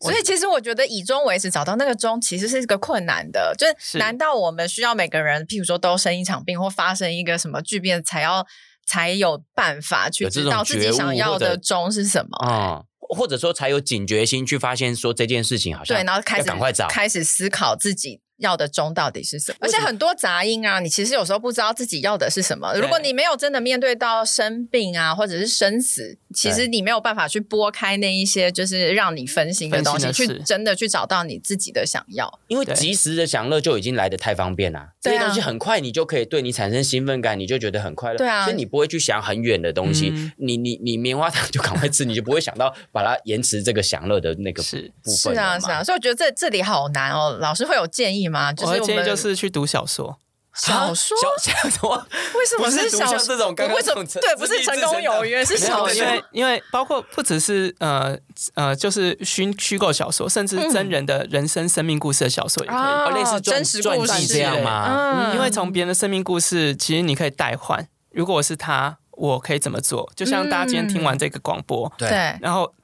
[0.00, 3.54] 所以其实我觉得以终为始，找到那个终其实是一个困难的。
[3.58, 8.46] 就是难道我们需要每个人，譬如说都生一场病或发生一个什么巨变，才要
[8.86, 12.46] 才有办法去知道自己想要的终是什么？
[12.46, 12.82] 啊。
[13.16, 18.20] 或者说才有警觉心去发现说这件事情好像对，然后开始赶快找，开始思考自己。
[18.40, 19.58] 要的钟到底是什么？
[19.60, 22.72] 而且很多杂音啊，你其实有时候不知道自己要的是什么。
[22.72, 32.40] 如果你没有真的面对到生病啊，或者是生死，其实你没有办法去拨开那一些就是让你分心的东西，去真的去找到你自己的想要。
[32.48, 38.18] 因为即时的享乐就已经来得太方便了，这些东西很快你就可以对你产生兴奋感，你就觉得很快乐。
[38.18, 40.12] 对啊，所以你不会去想很远的东西。
[40.36, 45.34] 你你你棉花糖就赶快吃，你就不会想到把它延迟这个享乐的那个部分。
[45.34, 47.36] 是啊是啊，所以我觉得这这里好难哦。
[47.40, 48.52] 老师会有建议吗？
[48.62, 50.18] 我的建议就是去读小说
[50.52, 55.94] 小说小小说为什么是小像这种刚刚为什么对不是成功有约是小说？
[55.94, 58.18] 因为因为包括不只是呃
[58.54, 65.30] 呃，就是虚虚构小说，甚至真人的人生生命故事的小说也可以，哦、类似真实故事这样吗？
[65.30, 67.86] 嗯、因为从别人的生命故事，其实你可以代换。
[68.10, 70.10] 如果我是他，我可以怎么做？
[70.16, 72.74] 就像大家今天听完这个广播，对、嗯，然后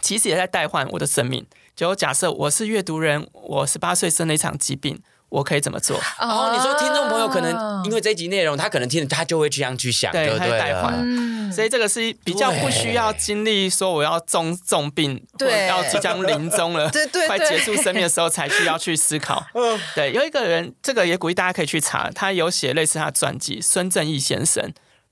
[0.00, 1.44] 其实也在代换我的生命。
[1.74, 5.02] 就假设我是阅读人，我十八岁生了一场疾病。
[5.32, 5.98] 我可以怎么做？
[6.18, 10.92] 哦，你说听众朋友可能因为这一集内容，他可能听了，他就会这样去想，对，他代换。
[10.94, 19.42] 嗯、所以这个是比较不需要经历说我要重重病，对， 要即将临终了，对对，快结束生命的时候才需要去思考。
[19.96, 24.62] 对，有一个人，这个也鼓励大家可以去查，他有写类似他的传记，孙正义先生，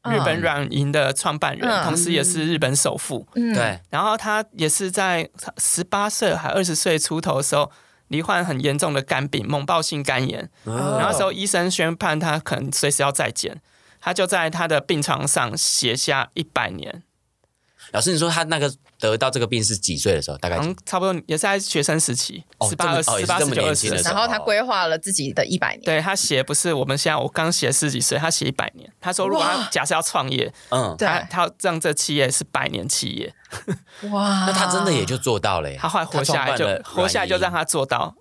[0.05, 3.27] 日本软银的创办人，嗯、同时也是日本首富。
[3.37, 3.81] 嗯，对。
[3.89, 7.73] 然后他也是在十八岁还二十岁出头的时候。
[8.11, 10.51] 罹患很严重的肝病，猛暴性肝炎。
[10.65, 13.61] 然后那时候医生宣判他可能随时要再见，
[14.01, 17.03] 他就在他的病床上写下一百年。
[17.93, 20.39] 老师，你说他那个得到这个病是几岁的时候？
[20.39, 23.89] 大概差不多也是在学生时期，十八、二十、十八、十九、二十。
[23.97, 25.83] 然后他规划了自己的一百年。
[25.83, 28.91] 对，他写不是我们现在我刚写十几岁，他写一百年。
[29.01, 33.35] 他说如果他假设要创业，嗯，他他让这企业是百年企业。
[34.11, 35.77] 哇，那他真的也就做到了耶。
[35.81, 38.15] 他后来活下来就活下来就让他做到。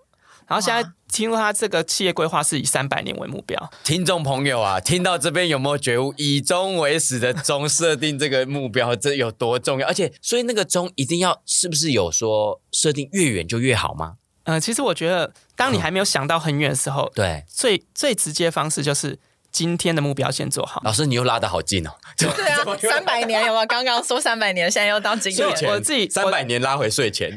[0.49, 3.71] 然后现在听说他这个企业规划是以三百年为目标。
[3.83, 6.11] 听众朋友啊，听到这边有没有觉悟？
[6.17, 9.87] 以终为始的终设定这个目标，这有多重要？
[9.87, 14.15] 而且，所以那个终一定要是不是有说设定越远就越好吗？
[14.43, 19.19] 呃，其实我觉得，当你还没有想到很远的时候，嗯、对，最最直接方式就是。
[19.51, 20.81] 今天的目标先做好。
[20.83, 21.91] 老师，你又拉得好近哦。
[22.17, 23.65] 对啊， 三百年有没有？
[23.65, 25.47] 刚刚说三百年，现在又到今年。
[25.67, 27.35] 我自己三百年拉回睡前。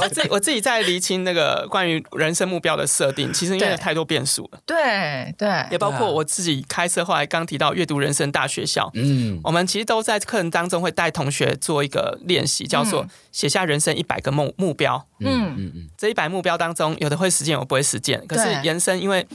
[0.00, 4.58] 我 自己我自己在厘清那个关于人生目标的设定，其实因为有太多变数了。
[4.66, 8.90] 对对，也包括我自己开设，后来刚提到阅读人生大学校。
[8.94, 15.06] 嗯，我们其实都在课程当中会带同学做一个练习，叫做写下人生一百个目目标。
[15.20, 18.24] 嗯嗯嗯，这一百目标当中，有的会实践，有不会实践。
[18.26, 19.26] 可是延伸，因为。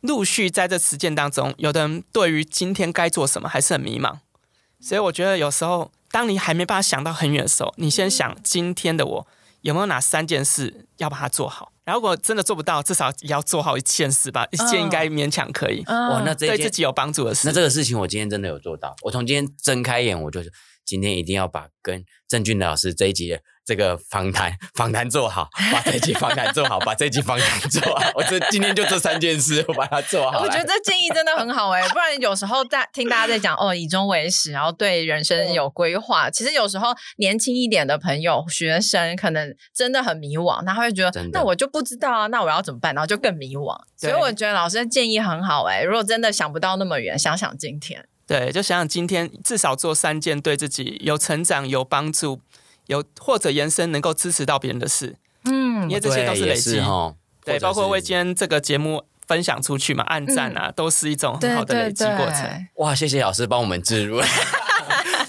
[0.00, 4.18] 陆续在这实践当中，有的人对于今天该做什么还是很迷茫，
[4.80, 9.26] 所以我觉得有时候，当你还没办法想到很远的时候，你先想今天的我
[9.60, 11.72] 有没有哪三件事要把它做好。
[11.92, 15.82] 如果真的做不到，至少也要做好一件事吧，一件应该勉强可以。
[15.88, 18.94] 哇，那这对自己有帮助的事，那这个事情我今天真的有做到。
[19.02, 20.52] 我从今天睁开眼，我就是
[20.90, 23.38] 今天一定要把跟郑俊老师这一集。
[23.62, 28.10] 这个访谈 访谈做好，把这集访谈做好， 把这集访谈做好。
[28.16, 30.40] 我这今天就这三件事，我把它做好。
[30.40, 36.28] 我觉得这建议真的很好哎，不然有时候在听大家在讲哦，以终为始，然后对人生有规划。
[36.28, 36.88] 其实有时候
[37.18, 42.92] 年轻一点的朋友、学生可能真的很迷惘，他会觉得那我就不知道啊，那我要怎么办？
[42.92, 43.78] 然后就更迷惘。
[43.96, 48.04] 所以我觉得老师的建议很好哎，如果真的想不到那么远，想想今天，
[48.38, 52.40] 对，就想想今天至少做三件对自己有成长、有帮助。
[52.86, 55.14] 有或者延伸能够支持到别人的事，
[55.44, 57.14] 嗯，因为这些都是累积，哦、
[57.44, 62.42] 对，包括为今天这个节目分享出去嘛，按赞啊，嗯、都是一种很好的累积过程。
[62.42, 64.20] 对对对哇，谢谢老师帮我们置入。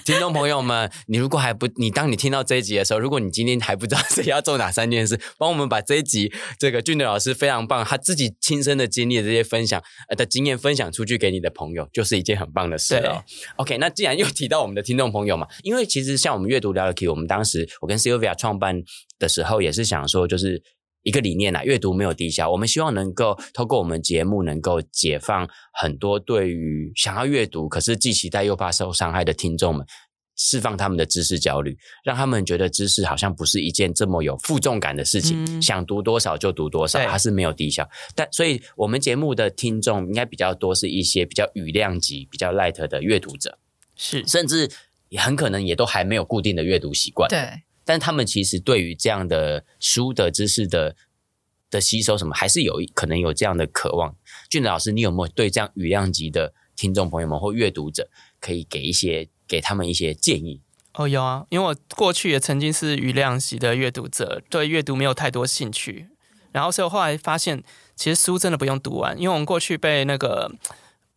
[0.04, 13.24] 听众朋友们，你如果还不，你当你听到这一集的时候，如果你今天还不知道自己要做哪三件事， 帮我们把这一集这个俊德老师非常棒，他自己亲身的经历的这些分享呃的经验分享出去给你的朋友，就是一件很棒的事了。
[13.56, 18.82] OK，那既然又提到我们的听众朋友嘛，因为其实像我们阅读聊了 Key，我们当时我跟 Sylvia 创办
[19.18, 20.62] 的时候，也是想说就是。
[21.02, 22.50] 一个理念啊，阅读没有低效。
[22.50, 29.84] 我们希望能够透过我们节目，能够解放很多对于想要阅读，可是既期待又怕受伤害的听众们，
[30.36, 37.88] 释放他们的知识焦虑，让他们觉得知识好像不是一件这么有负重感的事情，嗯、想读多少就读多少，它是没有低效。
[38.14, 43.58] 但所以，我们节目的听众应该比较多，是一些比较语量级、比较 light 的阅读者，
[43.96, 44.70] 是，甚至
[45.08, 47.28] 也很可能也都还没有固定的阅读习惯。
[47.28, 47.62] 对。
[47.84, 50.96] 但他们其实对于这样的书的知识的
[51.70, 54.14] 的吸收什么，还是有可能有这样的渴望。
[54.48, 58.08] 俊子老师，你有没有对这样雨量级的听众朋友们或阅读者，
[58.40, 60.60] 可以给一些给他们一些建议？
[60.94, 66.08] 哦，有啊，因为我过去也曾经是雨量级的阅读者，对阅读没有太多兴趣。
[66.52, 67.62] 然后，所以我后来发现，
[67.96, 70.52] 其实书真的不用读完，因为我们过去被那个。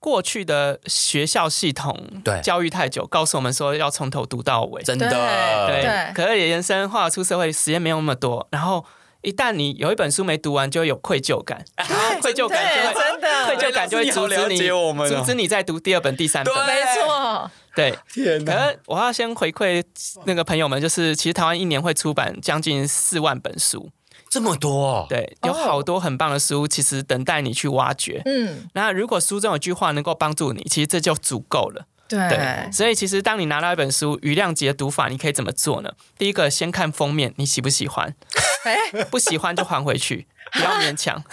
[0.05, 5.81] 过去的学校系统对教育太久，告诉我们说要从头读到尾，真的对。
[5.81, 8.47] 对，可是也延伸化出社会，时间没有那么多。
[8.51, 8.85] 然后
[9.23, 16.53] 一旦你有一本书没读完，就会有愧疚感， 然后愧疚感就会真的愧疚感就会阻止你阻止你再读第二本、第三本。
[16.67, 17.97] 没错，对。
[18.13, 18.53] 天哪！
[18.53, 19.83] 可是我要先回馈
[20.25, 23.89] 那个朋友们，就是其实台湾一年会出版将近四万本书。
[24.35, 28.21] 这么多，对，有好多很棒的书，其实等待你去挖掘。
[28.25, 31.85] 嗯，那如果书中有句话能够帮助你，其实这就足够了。
[32.09, 35.93] 对，对，所以其实当你拿到一本书，余量级的读法，你可以怎么做呢？
[36.17, 38.13] 第一个，先看封面，你喜不喜欢？
[39.09, 41.21] 不喜欢就还回去，不要勉强。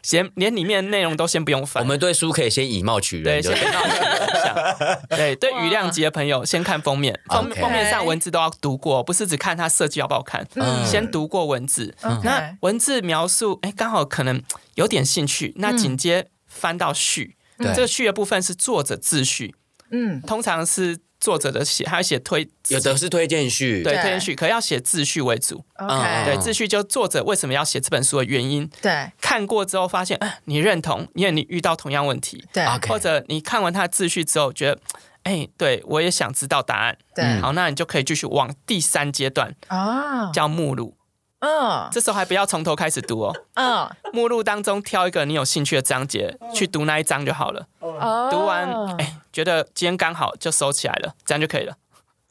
[0.00, 1.82] 先连里面内容都先不用翻。
[1.82, 4.98] 我们对书可以先以貌取人，对，先以貌取人。
[5.10, 10.46] 对，对羽量级的朋友，先看封面，封封面上文字都要读过，不是只看它设计好不好看，
[10.86, 11.94] 先读过文字。
[12.22, 14.40] 那文字描述，哎，刚好可能
[14.76, 19.56] 有点兴趣，那紧接翻到序，这个序的部分是作者自序。
[19.90, 25.64] 嗯，通常是作者的写，还要写推，有的是推荐序，对，推荐序，可要写自序为主。
[25.76, 28.68] OK，对，自序就作者为什么要写这本书的原因。
[28.80, 32.44] 对，看过之后发现，哎，你认同，因为你遇到同样问题。
[32.52, 34.80] 对，或者你看完他的自序之后，觉得，
[35.24, 36.96] 哎，对我也想知道答案。
[37.14, 40.94] 对，好，那你就可以继续往第三阶段啊，叫目录。
[41.40, 43.44] 嗯，这时候还不要从头开始读哦。
[43.54, 47.66] 嗯，目录当中挑一个你有兴趣的章节去读那一章就好了。
[47.78, 51.76] 哦，读完，哎，觉得今天刚好就收起来了，这样就可以了。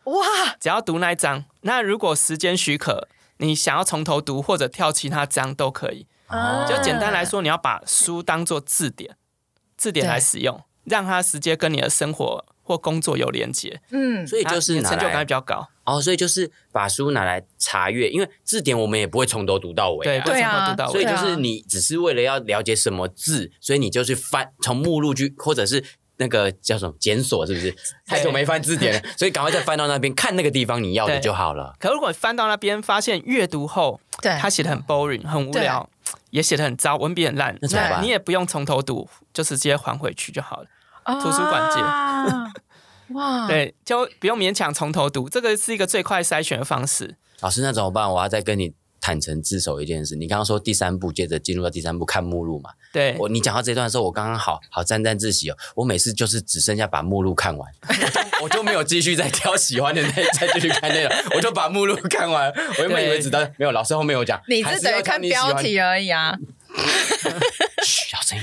[0.03, 0.15] 哇，
[0.59, 6.05] 只要读那一章，那如果时间许可，你想要从头读或者跳其他章都可以。
[6.27, 9.15] 哦，就简单来说，你要把书当做字典，
[9.77, 13.79] 字典来使用，让它直接跟你的生活或工作有连接。
[13.91, 15.65] 嗯，所以就是成就感比较高。
[15.85, 20.91] 哦，所以就是把书拿来查阅，因为字典我们也不会从头读到尾，对，不会从头读到尾。
[20.91, 25.81] 所以就是你只是为了要了解什么字，所以你就去翻从目录去，或者是
[26.17, 27.73] 那个叫什么检索，是不是？
[28.05, 31.73] 太久没翻字典了，所以赶快再翻到那边看那个地方你要的就好了。
[31.79, 35.89] 可如果翻到那边发现阅读后，对，他写的很 boring，很无聊，
[36.31, 38.03] 也写的很糟，文笔很烂，那怎么办？
[38.03, 40.67] 你也不用从头读，就直接还回去就好了。
[41.21, 41.81] 图书馆借。
[43.13, 47.15] 哇， 对，就不用勉强从头读，这个是一个最快筛选的方式。
[47.39, 48.11] 老师，那怎么办？
[48.11, 50.15] 我要再跟你坦诚自首一件事。
[50.15, 52.71] 你刚刚说第三步，接着进入到第三步看目录嘛？
[52.91, 55.57] 对，我你讲到这段的时候，我刚刚好好沾沾自喜哦。
[55.75, 57.71] 我每次就是只剩下把目录看完，
[58.43, 62.51] 我就没有继续再挑喜欢的那再继续看那个，我就把目录看完。
[62.51, 66.37] 我原本以为只到没有，老师后面有讲，你是等于看标题而已啊。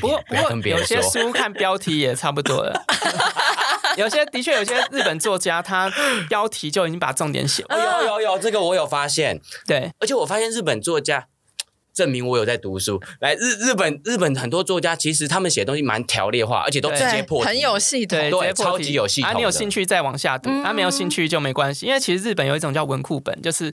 [0.01, 0.97] 不过不要跟别人说。
[0.97, 2.85] 有些书看标题也差不多了。
[3.97, 5.91] 有些的确有些日本作家，他
[6.29, 8.03] 标题就已经把重点写了。
[8.03, 9.41] 有有有，这个我有发现。
[9.67, 11.29] 对，而且我发现日本作家，
[11.95, 13.01] 证明我有在读书。
[13.21, 19.31] 来日日本日本很多作家，其实他们写的东西蛮条列化，而且都直接破，很有系统，对，超级有系统。
[19.31, 21.87] 啊，你有兴趣再往下读，他没有兴趣就没关系。
[21.87, 23.73] 因为其实日本有一种叫文库本，就是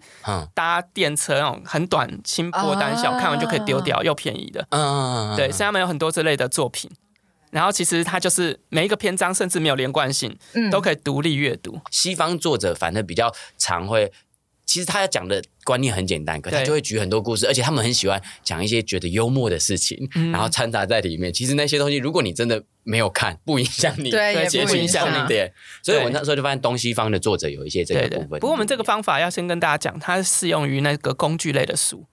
[0.53, 4.65] 搭电车那种很短、轻薄胆小，看完就可以丢掉，又便宜的。
[4.69, 6.89] 嗯，对，所以他们有很多这类的作品。
[7.49, 11.82] 然后其实它就是每一个篇章甚至没有连贯性，嗯，都可以独立阅读。
[11.91, 14.09] 西方作者反正比较常会，
[14.66, 21.34] 其实他要讲的观念很简单，可他就会举很多故事，而且他们很喜欢讲一些觉得幽默的事情，然后掺杂在里面。
[21.34, 25.28] 其实那些东西，如果你真的没有看，不影响你，对，也不 影响你。
[25.28, 25.51] 对，
[25.84, 28.39] 所以我那时候就发现东西方的作者有一些这个部分。
[28.39, 32.05] 不过我们这个方法要先跟大家讲，它适用于那个工具类的书，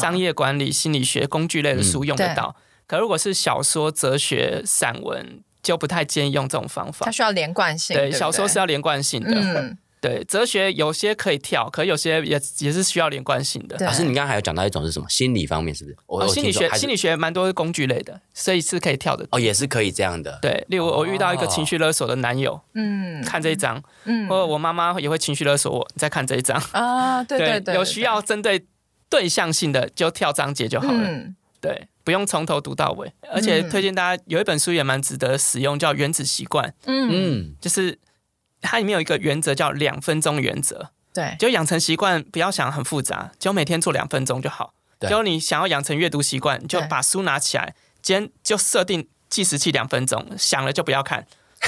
[0.00, 2.56] 商业管理、心理学工具类的书用得到。
[2.86, 7.04] 可如果是小说、哲学、散文，就不太建议用这种方法。
[7.04, 7.96] 它需要连贯性。
[7.96, 9.32] 对，小说是要连贯性的。
[9.34, 13.76] 嗯，对，哲学有些可以跳，可有些也也是需要连贯性的。
[13.84, 15.08] 老师，你刚刚还有讲到一种是什么？
[15.08, 15.96] 心理方面是不是？
[16.06, 19.26] 哦，心理学，心理学蛮多工具类的，所以是可以跳的。
[19.30, 20.38] 哦，也是可以这样的。
[20.42, 28.66] 对，例如我遇到一个情绪勒索的男友，嗯，看这一章，嗯，或者我妈妈也会情绪勒索我，再看这一章啊，对对对，有需要针对
[29.08, 31.00] 对象性的就跳章节就好了。
[31.02, 31.88] 嗯对。
[32.04, 36.68] 不用从头读到尾，而且推荐大家有一本书也蛮值得使用，叫《原子习惯》。
[36.86, 37.98] 嗯，就是
[38.66, 40.90] 它里面有一个原则叫两分钟原则。
[41.14, 44.74] 对，就养成习惯，不要想很复杂，就每天做两分钟就好。
[44.98, 51.26] 对，就你想要养成阅读习惯，就把书拿起来，今天就设定计时器两分钟，想了就不要看。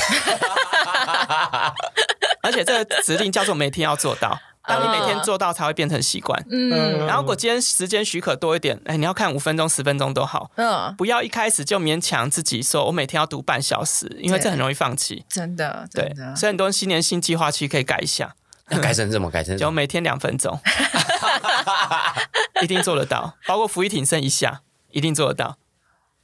[2.42, 4.38] 而且这个指令叫做每天要做到。
[4.68, 6.44] 当你每天做到，才会变成习惯。
[6.50, 10.50] 嗯，然后如果今天时间许可多一点，哎，你要看五分钟、十分钟都好。
[10.56, 15.24] 嗯，不要一开始就勉强自己说，我每天要读半小时，因为这很容易放弃。
[15.30, 16.12] 真的，对。
[16.36, 18.34] 所以很多新年新计划，其实可以改一下。
[18.68, 19.30] 要改成什么？
[19.30, 20.60] 改成 就每天两分钟，
[22.62, 23.34] 一定做得到。
[23.46, 24.60] 包括伏地挺身一下，
[24.90, 25.56] 一定做得到。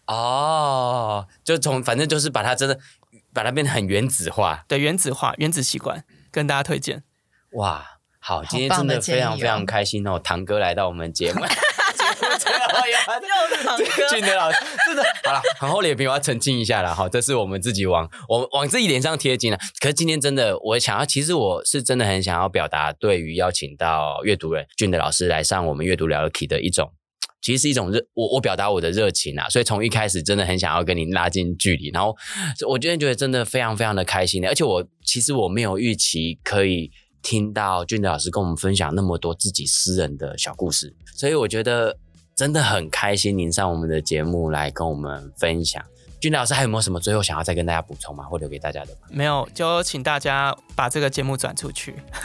[0.06, 2.78] 哦，就从反正就是把它真的
[3.32, 4.64] 把它变得很原子化。
[4.68, 7.02] 对，原子化，原子习惯，跟大家推荐。
[7.52, 7.92] 哇。
[8.26, 10.18] 好，今天真的非常非常开心哦！
[10.18, 11.46] 堂哥来到我们节目，节
[12.22, 12.58] 目最后
[12.88, 14.56] 又堂哥，俊德老师
[14.86, 19.58] 真的好了，很厚脸皮，我要澄清一下了哈，这是我们自己往我往自己脸上贴金了。
[19.78, 26.94] 可是今天真的，我想要，其实我是真的很想要表达，对于邀请到阅读人俊德老师来上我们阅读聊了 Key 的一种
[27.42, 32.16] 其实是一种热，我我表达我的热情啊，所以从一开始真的很想要跟你拉近距离，然后
[32.66, 36.90] 我今天觉得真的非常非常的开心的，而且我其实我没有预期可以
[37.24, 41.96] 听到俊德老师跟我们分享那么多自己私人的小故事，所以我觉得
[42.36, 45.82] 真的很开心您上我们的节目来跟我们分享。
[46.24, 48.24] 俊德老师还有没有什么最后想要再跟大家补充吗？
[48.24, 49.08] 或留给大家的吗？
[49.10, 51.94] 没有，就请大家把这个节目转出去，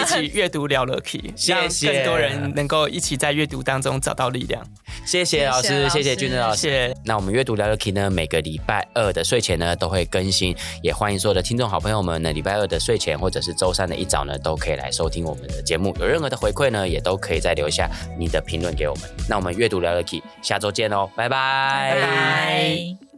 [0.00, 4.64] 一起阅读聊乐 key， 让更多人能够一起在阅读当中找到力量。
[5.04, 6.94] 谢谢老师，谢谢，谢，谢俊德老师。
[7.04, 15.92] 那我们阅读聊乐 key 呢，每个礼拜二的睡前呢都会更新，也欢迎所有的听众好朋友们呢，礼拜二的睡前或者是周三的一早呢，都可以来收听我们的节目。
[15.98, 19.10] 有任何的回馈呢，也都可以再留下你的评论给我们。
[19.28, 21.96] 那我们阅读聊乐 key，下周见哦，拜拜。
[21.96, 23.09] 拜拜。